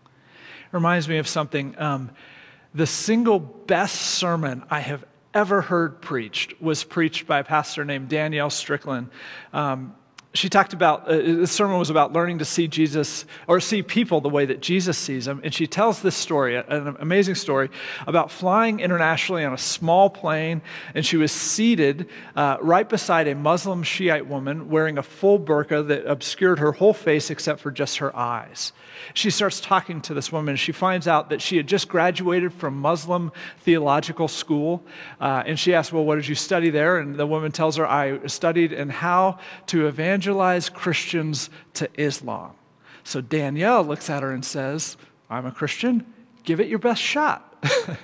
It 0.06 0.72
reminds 0.72 1.08
me 1.08 1.18
of 1.18 1.28
something. 1.28 1.78
Um, 1.78 2.10
the 2.74 2.86
single 2.86 3.38
best 3.38 4.00
sermon 4.00 4.64
I 4.70 4.80
have 4.80 5.04
ever 5.34 5.60
heard 5.60 6.00
preached 6.00 6.60
was 6.60 6.84
preached 6.84 7.26
by 7.26 7.40
a 7.40 7.44
pastor 7.44 7.84
named 7.84 8.08
Danielle 8.08 8.50
Strickland. 8.50 9.10
Um, 9.52 9.94
she 10.32 10.48
talked 10.48 10.72
about 10.72 11.08
uh, 11.08 11.16
the 11.16 11.46
sermon 11.46 11.76
was 11.76 11.90
about 11.90 12.12
learning 12.12 12.38
to 12.38 12.44
see 12.44 12.68
Jesus 12.68 13.24
or 13.48 13.58
see 13.58 13.82
people 13.82 14.20
the 14.20 14.28
way 14.28 14.46
that 14.46 14.60
Jesus 14.60 14.96
sees 14.96 15.24
them. 15.24 15.40
And 15.42 15.52
she 15.52 15.66
tells 15.66 16.02
this 16.02 16.14
story, 16.14 16.54
an 16.54 16.96
amazing 17.00 17.34
story, 17.34 17.68
about 18.06 18.30
flying 18.30 18.78
internationally 18.78 19.44
on 19.44 19.52
a 19.52 19.58
small 19.58 20.08
plane. 20.08 20.62
And 20.94 21.04
she 21.04 21.16
was 21.16 21.32
seated 21.32 22.08
uh, 22.36 22.58
right 22.60 22.88
beside 22.88 23.26
a 23.26 23.34
Muslim 23.34 23.82
Shiite 23.82 24.28
woman 24.28 24.68
wearing 24.68 24.98
a 24.98 25.02
full 25.02 25.40
burqa 25.40 25.88
that 25.88 26.06
obscured 26.06 26.60
her 26.60 26.72
whole 26.72 26.94
face 26.94 27.30
except 27.30 27.58
for 27.58 27.72
just 27.72 27.98
her 27.98 28.14
eyes. 28.16 28.72
She 29.14 29.30
starts 29.30 29.60
talking 29.60 30.00
to 30.02 30.14
this 30.14 30.30
woman. 30.30 30.50
And 30.50 30.60
she 30.60 30.72
finds 30.72 31.08
out 31.08 31.30
that 31.30 31.42
she 31.42 31.56
had 31.56 31.66
just 31.66 31.88
graduated 31.88 32.52
from 32.52 32.78
Muslim 32.78 33.32
theological 33.58 34.28
school. 34.28 34.84
Uh, 35.20 35.42
and 35.44 35.58
she 35.58 35.74
asks, 35.74 35.92
Well, 35.92 36.04
what 36.04 36.14
did 36.14 36.28
you 36.28 36.36
study 36.36 36.70
there? 36.70 36.98
And 36.98 37.16
the 37.16 37.26
woman 37.26 37.50
tells 37.50 37.76
her, 37.76 37.86
I 37.86 38.26
studied 38.26 38.72
in 38.72 38.90
how 38.90 39.38
to 39.66 39.88
evangelize 39.88 40.19
Christians 40.68 41.50
to 41.74 41.88
Islam. 42.00 42.52
So 43.04 43.20
Danielle 43.20 43.84
looks 43.84 44.10
at 44.10 44.22
her 44.22 44.32
and 44.32 44.44
says, 44.44 44.96
I'm 45.28 45.46
a 45.46 45.52
Christian. 45.52 46.06
Give 46.44 46.60
it 46.60 46.68
your 46.68 46.78
best 46.78 47.02
shot. 47.02 47.46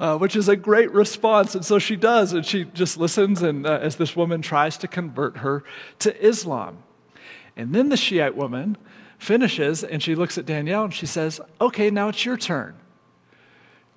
Uh, 0.00 0.18
which 0.18 0.34
is 0.34 0.48
a 0.48 0.56
great 0.56 0.90
response. 0.90 1.54
And 1.54 1.64
so 1.64 1.78
she 1.78 1.94
does, 1.94 2.32
and 2.32 2.44
she 2.44 2.64
just 2.64 2.96
listens 2.96 3.40
and, 3.40 3.64
uh, 3.64 3.78
as 3.80 3.94
this 3.96 4.16
woman 4.16 4.42
tries 4.42 4.76
to 4.78 4.88
convert 4.88 5.36
her 5.36 5.62
to 6.00 6.26
Islam. 6.26 6.82
And 7.56 7.72
then 7.72 7.88
the 7.88 7.96
Shiite 7.96 8.36
woman 8.36 8.76
finishes 9.18 9.84
and 9.84 10.02
she 10.02 10.16
looks 10.16 10.36
at 10.36 10.46
Danielle 10.46 10.84
and 10.84 10.94
she 10.94 11.06
says, 11.06 11.40
Okay, 11.60 11.90
now 11.90 12.08
it's 12.08 12.24
your 12.24 12.36
turn. 12.36 12.74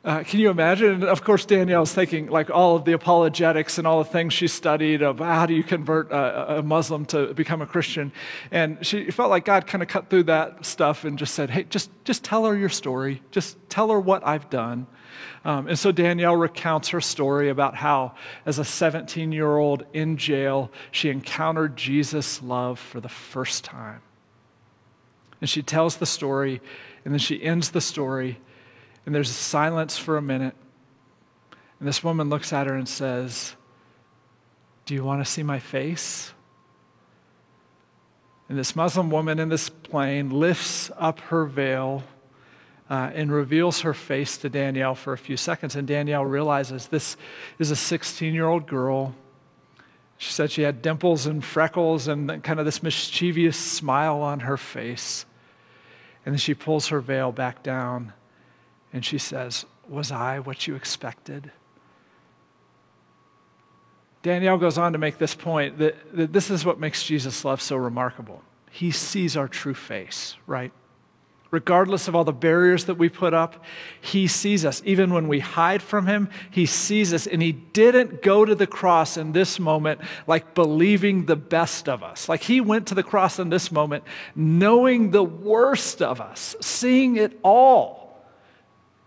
Uh, 0.06 0.24
can 0.24 0.40
you 0.40 0.52
imagine? 0.52 0.94
And 0.94 1.04
of 1.04 1.24
course, 1.24 1.46
Danielle's 1.46 1.92
thinking 1.92 2.28
like 2.28 2.52
all 2.52 2.76
of 2.76 2.86
the 2.86 2.92
apologetics 2.94 3.80
and 3.80 3.88
all 3.88 4.04
the 4.04 4.10
things 4.10 4.34
she 4.34 4.48
studied 4.48 5.02
of 5.02 5.18
how 5.18 5.48
do 5.48 5.56
you 5.56 5.64
convert 5.64 6.12
a, 6.12 6.60
a 6.60 6.64
Muslim 6.64 7.08
to 7.08 7.34
become 7.34 7.60
a 7.60 7.66
Christian. 7.66 8.14
And 8.52 8.86
she 8.86 9.10
felt 9.10 9.32
like 9.32 9.46
God 9.46 9.66
kind 9.66 9.82
of 9.82 9.90
cut 9.90 10.12
through 10.12 10.26
that 10.26 10.64
stuff 10.64 11.06
and 11.06 11.18
just 11.18 11.34
said, 11.34 11.50
hey, 11.50 11.64
just, 11.64 11.90
just 12.04 12.24
tell 12.24 12.46
her 12.46 12.56
your 12.56 12.70
story. 12.70 13.24
Just 13.32 13.58
tell 13.68 13.90
her 13.90 14.00
what 14.00 14.24
I've 14.24 14.48
done. 14.52 14.86
Um, 15.44 15.68
and 15.68 15.80
so 15.80 15.92
Danielle 15.92 16.36
recounts 16.36 16.90
her 16.90 17.02
story 17.02 17.50
about 17.50 17.74
how, 17.74 18.14
as 18.46 18.60
a 18.60 18.66
17 18.66 19.32
year 19.32 19.58
old 19.58 19.86
in 19.92 20.18
jail, 20.18 20.70
she 20.92 21.10
encountered 21.10 21.78
Jesus' 21.78 22.44
love 22.44 22.78
for 22.78 23.02
the 23.02 23.10
first 23.10 23.64
time. 23.64 24.02
And 25.42 25.50
she 25.50 25.64
tells 25.64 25.98
the 25.98 26.06
story, 26.06 26.62
and 27.04 27.12
then 27.12 27.20
she 27.20 27.42
ends 27.42 27.72
the 27.72 27.82
story, 27.82 28.40
and 29.06 29.14
there's 29.14 29.30
silence 29.30 29.98
for 29.98 30.18
a 30.18 30.22
minute. 30.22 30.56
And 31.80 31.88
this 31.88 32.04
woman 32.04 32.30
looks 32.30 32.54
at 32.54 32.68
her 32.68 32.76
and 32.76 32.88
says, 32.88 33.56
Do 34.86 34.94
you 34.94 35.04
want 35.04 35.24
to 35.24 35.30
see 35.30 35.44
my 35.44 35.60
face? 35.60 36.34
And 38.48 38.58
this 38.58 38.76
Muslim 38.76 39.10
woman 39.10 39.40
in 39.40 39.50
this 39.50 39.70
plane 39.70 40.30
lifts 40.30 40.92
up 40.98 41.20
her 41.22 41.46
veil 41.46 42.04
uh, 42.90 43.12
and 43.14 43.32
reveals 43.32 43.82
her 43.82 43.94
face 43.94 44.38
to 44.38 44.50
Danielle 44.50 44.96
for 44.96 45.14
a 45.14 45.18
few 45.18 45.36
seconds. 45.36 45.76
And 45.76 45.88
Danielle 45.88 46.26
realizes 46.26 46.88
this 46.88 47.18
is 47.58 47.72
a 47.72 47.76
16 47.76 48.34
year 48.34 48.48
old 48.48 48.68
girl 48.68 49.16
she 50.18 50.32
said 50.32 50.52
she 50.52 50.62
had 50.62 50.82
dimples 50.82 51.26
and 51.26 51.44
freckles 51.44 52.08
and 52.08 52.42
kind 52.44 52.60
of 52.60 52.66
this 52.66 52.82
mischievous 52.82 53.58
smile 53.58 54.22
on 54.22 54.42
her 54.42 54.58
face. 54.58 55.26
And 56.26 56.34
then 56.34 56.40
she 56.40 56.54
pulls 56.54 56.88
her 56.88 57.02
veil 57.02 57.32
back 57.32 57.64
down 57.64 58.14
and 58.96 59.04
she 59.04 59.18
says, 59.18 59.66
Was 59.90 60.10
I 60.10 60.40
what 60.40 60.68
you 60.68 60.76
expected? 60.76 61.52
Danielle 64.24 64.58
goes 64.58 64.78
on 64.78 64.94
to 64.94 64.98
make 64.98 65.18
this 65.18 65.36
point 65.36 65.78
that, 65.80 66.16
that 66.16 66.32
this 66.34 66.50
is 66.50 66.66
what 66.66 66.80
makes 66.80 67.04
Jesus' 67.04 67.44
love 67.44 67.62
so 67.62 67.76
remarkable. 67.76 68.42
He 68.72 68.92
sees 68.92 69.36
our 69.36 69.50
true 69.50 69.74
face, 69.74 70.38
right? 70.48 70.72
Regardless 71.52 72.08
of 72.08 72.16
all 72.16 72.24
the 72.24 72.32
barriers 72.32 72.86
that 72.86 72.96
we 72.96 73.10
put 73.10 73.34
up, 73.34 73.66
He 74.00 74.28
sees 74.28 74.64
us. 74.64 74.82
Even 74.86 75.14
when 75.14 75.28
we 75.28 75.42
hide 75.42 75.82
from 75.82 76.08
Him, 76.08 76.30
He 76.50 76.66
sees 76.66 77.14
us. 77.14 77.28
And 77.28 77.42
He 77.42 77.52
didn't 77.52 78.22
go 78.22 78.46
to 78.46 78.56
the 78.56 78.66
cross 78.66 79.18
in 79.18 79.34
this 79.34 79.60
moment 79.60 80.00
like 80.26 80.56
believing 80.56 81.26
the 81.26 81.36
best 81.36 81.90
of 81.90 82.02
us. 82.02 82.30
Like 82.30 82.44
He 82.44 82.62
went 82.62 82.88
to 82.88 82.96
the 82.96 83.04
cross 83.04 83.40
in 83.40 83.50
this 83.50 83.74
moment 83.74 84.06
knowing 84.36 85.12
the 85.12 85.24
worst 85.24 86.02
of 86.02 86.22
us, 86.22 86.56
seeing 86.62 87.18
it 87.18 87.38
all, 87.44 88.05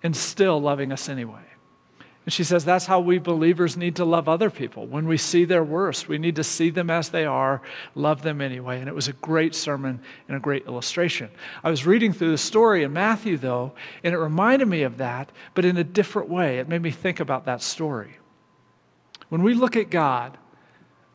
and 0.02 0.16
still 0.16 0.60
loving 0.60 0.92
us 0.92 1.08
anyway. 1.08 1.42
And 2.28 2.32
she 2.34 2.44
says 2.44 2.62
that's 2.62 2.84
how 2.84 3.00
we 3.00 3.16
believers 3.16 3.74
need 3.74 3.96
to 3.96 4.04
love 4.04 4.28
other 4.28 4.50
people. 4.50 4.86
When 4.86 5.08
we 5.08 5.16
see 5.16 5.46
their 5.46 5.64
worst, 5.64 6.08
we 6.08 6.18
need 6.18 6.36
to 6.36 6.44
see 6.44 6.68
them 6.68 6.90
as 6.90 7.08
they 7.08 7.24
are, 7.24 7.62
love 7.94 8.20
them 8.20 8.42
anyway. 8.42 8.80
And 8.80 8.88
it 8.88 8.94
was 8.94 9.08
a 9.08 9.14
great 9.14 9.54
sermon 9.54 10.02
and 10.28 10.36
a 10.36 10.40
great 10.40 10.66
illustration. 10.66 11.30
I 11.64 11.70
was 11.70 11.86
reading 11.86 12.12
through 12.12 12.32
the 12.32 12.36
story 12.36 12.82
in 12.82 12.92
Matthew, 12.92 13.38
though, 13.38 13.72
and 14.04 14.12
it 14.12 14.18
reminded 14.18 14.68
me 14.68 14.82
of 14.82 14.98
that, 14.98 15.32
but 15.54 15.64
in 15.64 15.78
a 15.78 15.84
different 15.84 16.28
way. 16.28 16.58
It 16.58 16.68
made 16.68 16.82
me 16.82 16.90
think 16.90 17.18
about 17.18 17.46
that 17.46 17.62
story. 17.62 18.18
When 19.30 19.42
we 19.42 19.54
look 19.54 19.74
at 19.74 19.88
God, 19.88 20.36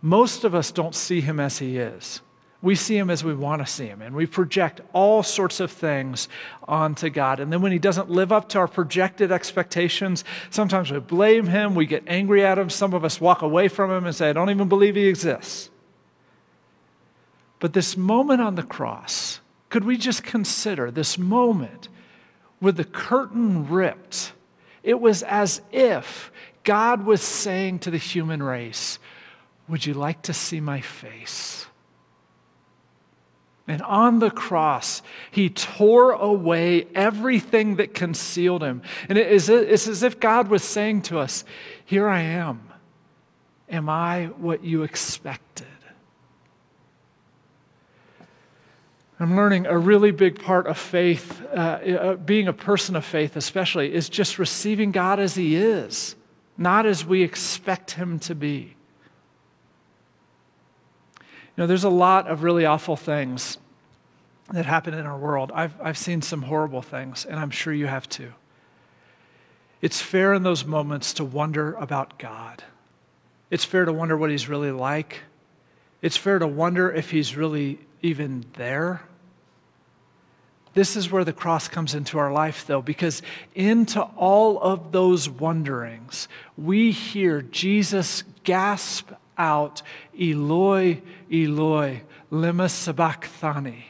most 0.01 0.43
of 0.43 0.55
us 0.55 0.71
don't 0.71 0.95
see 0.95 1.21
him 1.21 1.39
as 1.39 1.59
he 1.59 1.77
is 1.77 2.21
we 2.63 2.75
see 2.75 2.97
him 2.97 3.09
as 3.09 3.25
we 3.25 3.35
want 3.35 3.61
to 3.61 3.71
see 3.71 3.85
him, 3.85 4.01
and 4.01 4.15
we 4.15 4.25
project 4.25 4.79
all 4.93 5.21
sorts 5.21 5.59
of 5.59 5.69
things 5.69 6.29
onto 6.65 7.09
God. 7.09 7.41
And 7.41 7.51
then 7.51 7.61
when 7.61 7.73
he 7.73 7.77
doesn't 7.77 8.09
live 8.09 8.31
up 8.31 8.47
to 8.49 8.59
our 8.59 8.69
projected 8.69 9.33
expectations, 9.33 10.23
sometimes 10.49 10.89
we 10.89 10.99
blame 10.99 11.45
him, 11.45 11.75
we 11.75 11.85
get 11.85 12.05
angry 12.07 12.45
at 12.45 12.57
him. 12.57 12.69
Some 12.69 12.93
of 12.93 13.03
us 13.03 13.19
walk 13.19 13.41
away 13.41 13.67
from 13.67 13.91
him 13.91 14.05
and 14.05 14.15
say, 14.15 14.29
I 14.29 14.33
don't 14.33 14.49
even 14.49 14.69
believe 14.69 14.95
he 14.95 15.07
exists. 15.07 15.69
But 17.59 17.73
this 17.73 17.97
moment 17.97 18.41
on 18.41 18.55
the 18.55 18.63
cross, 18.63 19.41
could 19.69 19.83
we 19.83 19.97
just 19.97 20.23
consider 20.23 20.89
this 20.89 21.17
moment 21.17 21.89
with 22.61 22.77
the 22.77 22.85
curtain 22.85 23.67
ripped? 23.67 24.31
It 24.83 25.01
was 25.01 25.21
as 25.23 25.61
if 25.73 26.31
God 26.63 27.05
was 27.05 27.21
saying 27.21 27.79
to 27.79 27.91
the 27.91 27.97
human 27.97 28.41
race, 28.41 28.99
Would 29.67 29.85
you 29.85 29.93
like 29.93 30.21
to 30.23 30.33
see 30.33 30.61
my 30.61 30.79
face? 30.79 31.65
And 33.67 33.81
on 33.81 34.19
the 34.19 34.29
cross, 34.29 35.01
he 35.31 35.49
tore 35.49 36.11
away 36.11 36.85
everything 36.93 37.77
that 37.77 37.93
concealed 37.93 38.61
him. 38.61 38.81
And 39.07 39.17
it 39.17 39.31
is, 39.31 39.47
it's 39.47 39.87
as 39.87 40.03
if 40.03 40.19
God 40.19 40.49
was 40.49 40.63
saying 40.63 41.03
to 41.03 41.19
us, 41.19 41.45
Here 41.85 42.07
I 42.07 42.21
am. 42.21 42.69
Am 43.69 43.87
I 43.87 44.25
what 44.37 44.63
you 44.63 44.83
expected? 44.83 45.67
I'm 49.19 49.37
learning 49.37 49.67
a 49.67 49.77
really 49.77 50.11
big 50.11 50.43
part 50.43 50.67
of 50.67 50.77
faith, 50.77 51.41
uh, 51.45 51.55
uh, 51.55 52.15
being 52.15 52.49
a 52.49 52.53
person 52.53 52.97
of 52.97 53.05
faith 53.05 53.37
especially, 53.37 53.93
is 53.93 54.09
just 54.09 54.37
receiving 54.37 54.91
God 54.91 55.19
as 55.19 55.35
He 55.35 55.55
is, 55.55 56.17
not 56.57 56.85
as 56.85 57.05
we 57.05 57.23
expect 57.23 57.91
Him 57.91 58.19
to 58.19 58.35
be. 58.35 58.75
You 61.55 61.63
know, 61.63 61.67
there's 61.67 61.83
a 61.83 61.89
lot 61.89 62.27
of 62.27 62.43
really 62.43 62.65
awful 62.65 62.95
things 62.95 63.57
that 64.51 64.65
happen 64.65 64.93
in 64.93 65.05
our 65.05 65.17
world. 65.17 65.51
I've, 65.53 65.73
I've 65.81 65.97
seen 65.97 66.21
some 66.21 66.41
horrible 66.41 66.81
things, 66.81 67.25
and 67.25 67.39
I'm 67.39 67.51
sure 67.51 67.73
you 67.73 67.87
have 67.87 68.09
too. 68.09 68.33
It's 69.81 70.01
fair 70.01 70.33
in 70.33 70.43
those 70.43 70.65
moments 70.65 71.13
to 71.13 71.25
wonder 71.25 71.73
about 71.73 72.17
God. 72.17 72.63
It's 73.51 73.65
fair 73.65 73.85
to 73.85 73.93
wonder 73.93 74.17
what 74.17 74.31
He's 74.31 74.49
really 74.49 74.71
like. 74.71 75.19
It's 76.01 76.17
fair 76.17 76.39
to 76.39 76.47
wonder 76.47 76.91
if 76.91 77.11
He's 77.11 77.37
really 77.37 77.79
even 78.01 78.45
there. 78.53 79.01
This 80.73 80.95
is 80.95 81.11
where 81.11 81.23
the 81.23 81.33
cross 81.33 81.67
comes 81.67 81.93
into 81.93 82.17
our 82.17 82.31
life, 82.31 82.65
though, 82.65 82.81
because 82.81 83.21
into 83.53 84.01
all 84.01 84.59
of 84.59 84.91
those 84.91 85.29
wonderings, 85.29 86.27
we 86.57 86.91
hear 86.91 87.43
Jesus 87.43 88.23
gasp 88.43 89.11
out, 89.37 89.81
Eloi, 90.19 91.01
Eloi, 91.31 92.01
lema 92.31 92.69
sabachthani. 92.69 93.85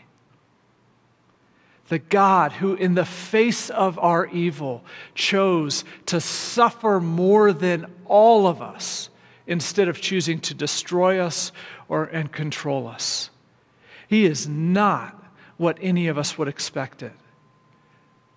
The 1.90 2.00
God 2.00 2.54
who, 2.54 2.76
in 2.76 2.96
the 2.96 3.06
face 3.06 3.70
of 3.70 4.00
our 4.00 4.26
evil, 4.28 4.84
chose 5.16 5.84
to 6.08 6.22
suffer 6.22 7.00
more 7.00 7.52
than 7.54 7.86
all 8.06 8.48
of 8.48 8.62
us 8.62 9.10
instead 9.46 9.88
of 9.88 10.00
choosing 10.00 10.40
to 10.40 10.54
destroy 10.54 11.20
us 11.20 11.52
or, 11.90 12.06
and 12.06 12.32
control 12.32 12.88
us. 12.88 13.30
He 14.08 14.26
is 14.26 14.48
not 14.48 15.22
what 15.58 15.78
any 15.82 16.08
of 16.08 16.18
us 16.18 16.38
would 16.38 16.48
expect 16.48 17.04
it. 17.04 17.14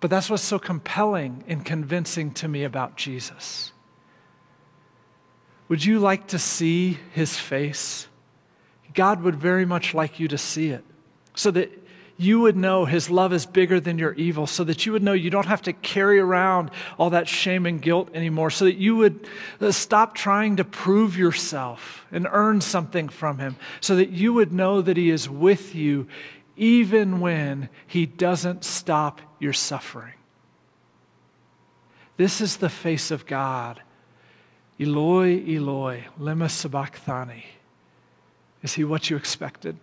But 0.01 0.11
that's 0.11 0.29
what's 0.29 0.42
so 0.42 0.59
compelling 0.59 1.45
and 1.49 1.64
convincing 1.64 2.33
to 2.35 2.49
me 2.49 2.64
about 2.64 2.97
Jesus. 2.97 3.73
Would 5.68 5.85
you 5.85 5.98
like 5.98 6.29
to 6.29 6.38
see 6.38 6.98
his 7.12 7.37
face? 7.37 8.09
God 8.94 9.22
would 9.22 9.37
very 9.37 9.66
much 9.66 9.94
like 9.94 10.20
you 10.20 10.29
to 10.29 10.38
see 10.38 10.70
it 10.70 10.85
so 11.35 11.50
that 11.50 11.70
you 12.18 12.40
would 12.40 12.57
know 12.57 12.87
his 12.87 13.11
love 13.11 13.33
is 13.33 13.44
bigger 13.44 13.79
than 13.79 13.98
your 13.98 14.14
evil, 14.14 14.46
so 14.46 14.64
that 14.64 14.87
you 14.87 14.92
would 14.92 15.02
know 15.02 15.12
you 15.12 15.29
don't 15.29 15.46
have 15.46 15.61
to 15.62 15.72
carry 15.74 16.18
around 16.18 16.70
all 16.98 17.11
that 17.11 17.29
shame 17.29 17.66
and 17.66 17.83
guilt 17.83 18.09
anymore, 18.14 18.50
so 18.50 18.64
that 18.64 18.76
you 18.76 18.96
would 18.96 19.29
uh, 19.61 19.70
stop 19.70 20.14
trying 20.14 20.57
to 20.57 20.64
prove 20.64 21.18
yourself 21.18 22.07
and 22.11 22.26
earn 22.31 22.62
something 22.62 23.11
from 23.11 23.38
him, 23.38 23.57
so 23.81 23.96
that 23.96 24.11
you 24.11 24.33
would 24.33 24.50
know 24.50 24.81
that 24.81 24.96
he 24.96 25.11
is 25.11 25.29
with 25.29 25.74
you 25.74 26.09
even 26.57 27.20
when 27.20 27.68
he 27.87 28.07
doesn't 28.07 28.64
stop 28.64 29.20
your 29.38 29.52
suffering. 29.52 30.14
This 32.16 32.40
is 32.40 32.57
the 32.57 32.70
face 32.70 33.11
of 33.11 33.26
God. 33.26 33.83
Eloi, 34.79 35.57
Eloi, 35.57 36.05
lema 36.21 36.49
sabachthani. 36.49 37.45
Is 38.62 38.75
he 38.75 38.85
what 38.85 39.11
you 39.11 39.17
expected? 39.17 39.77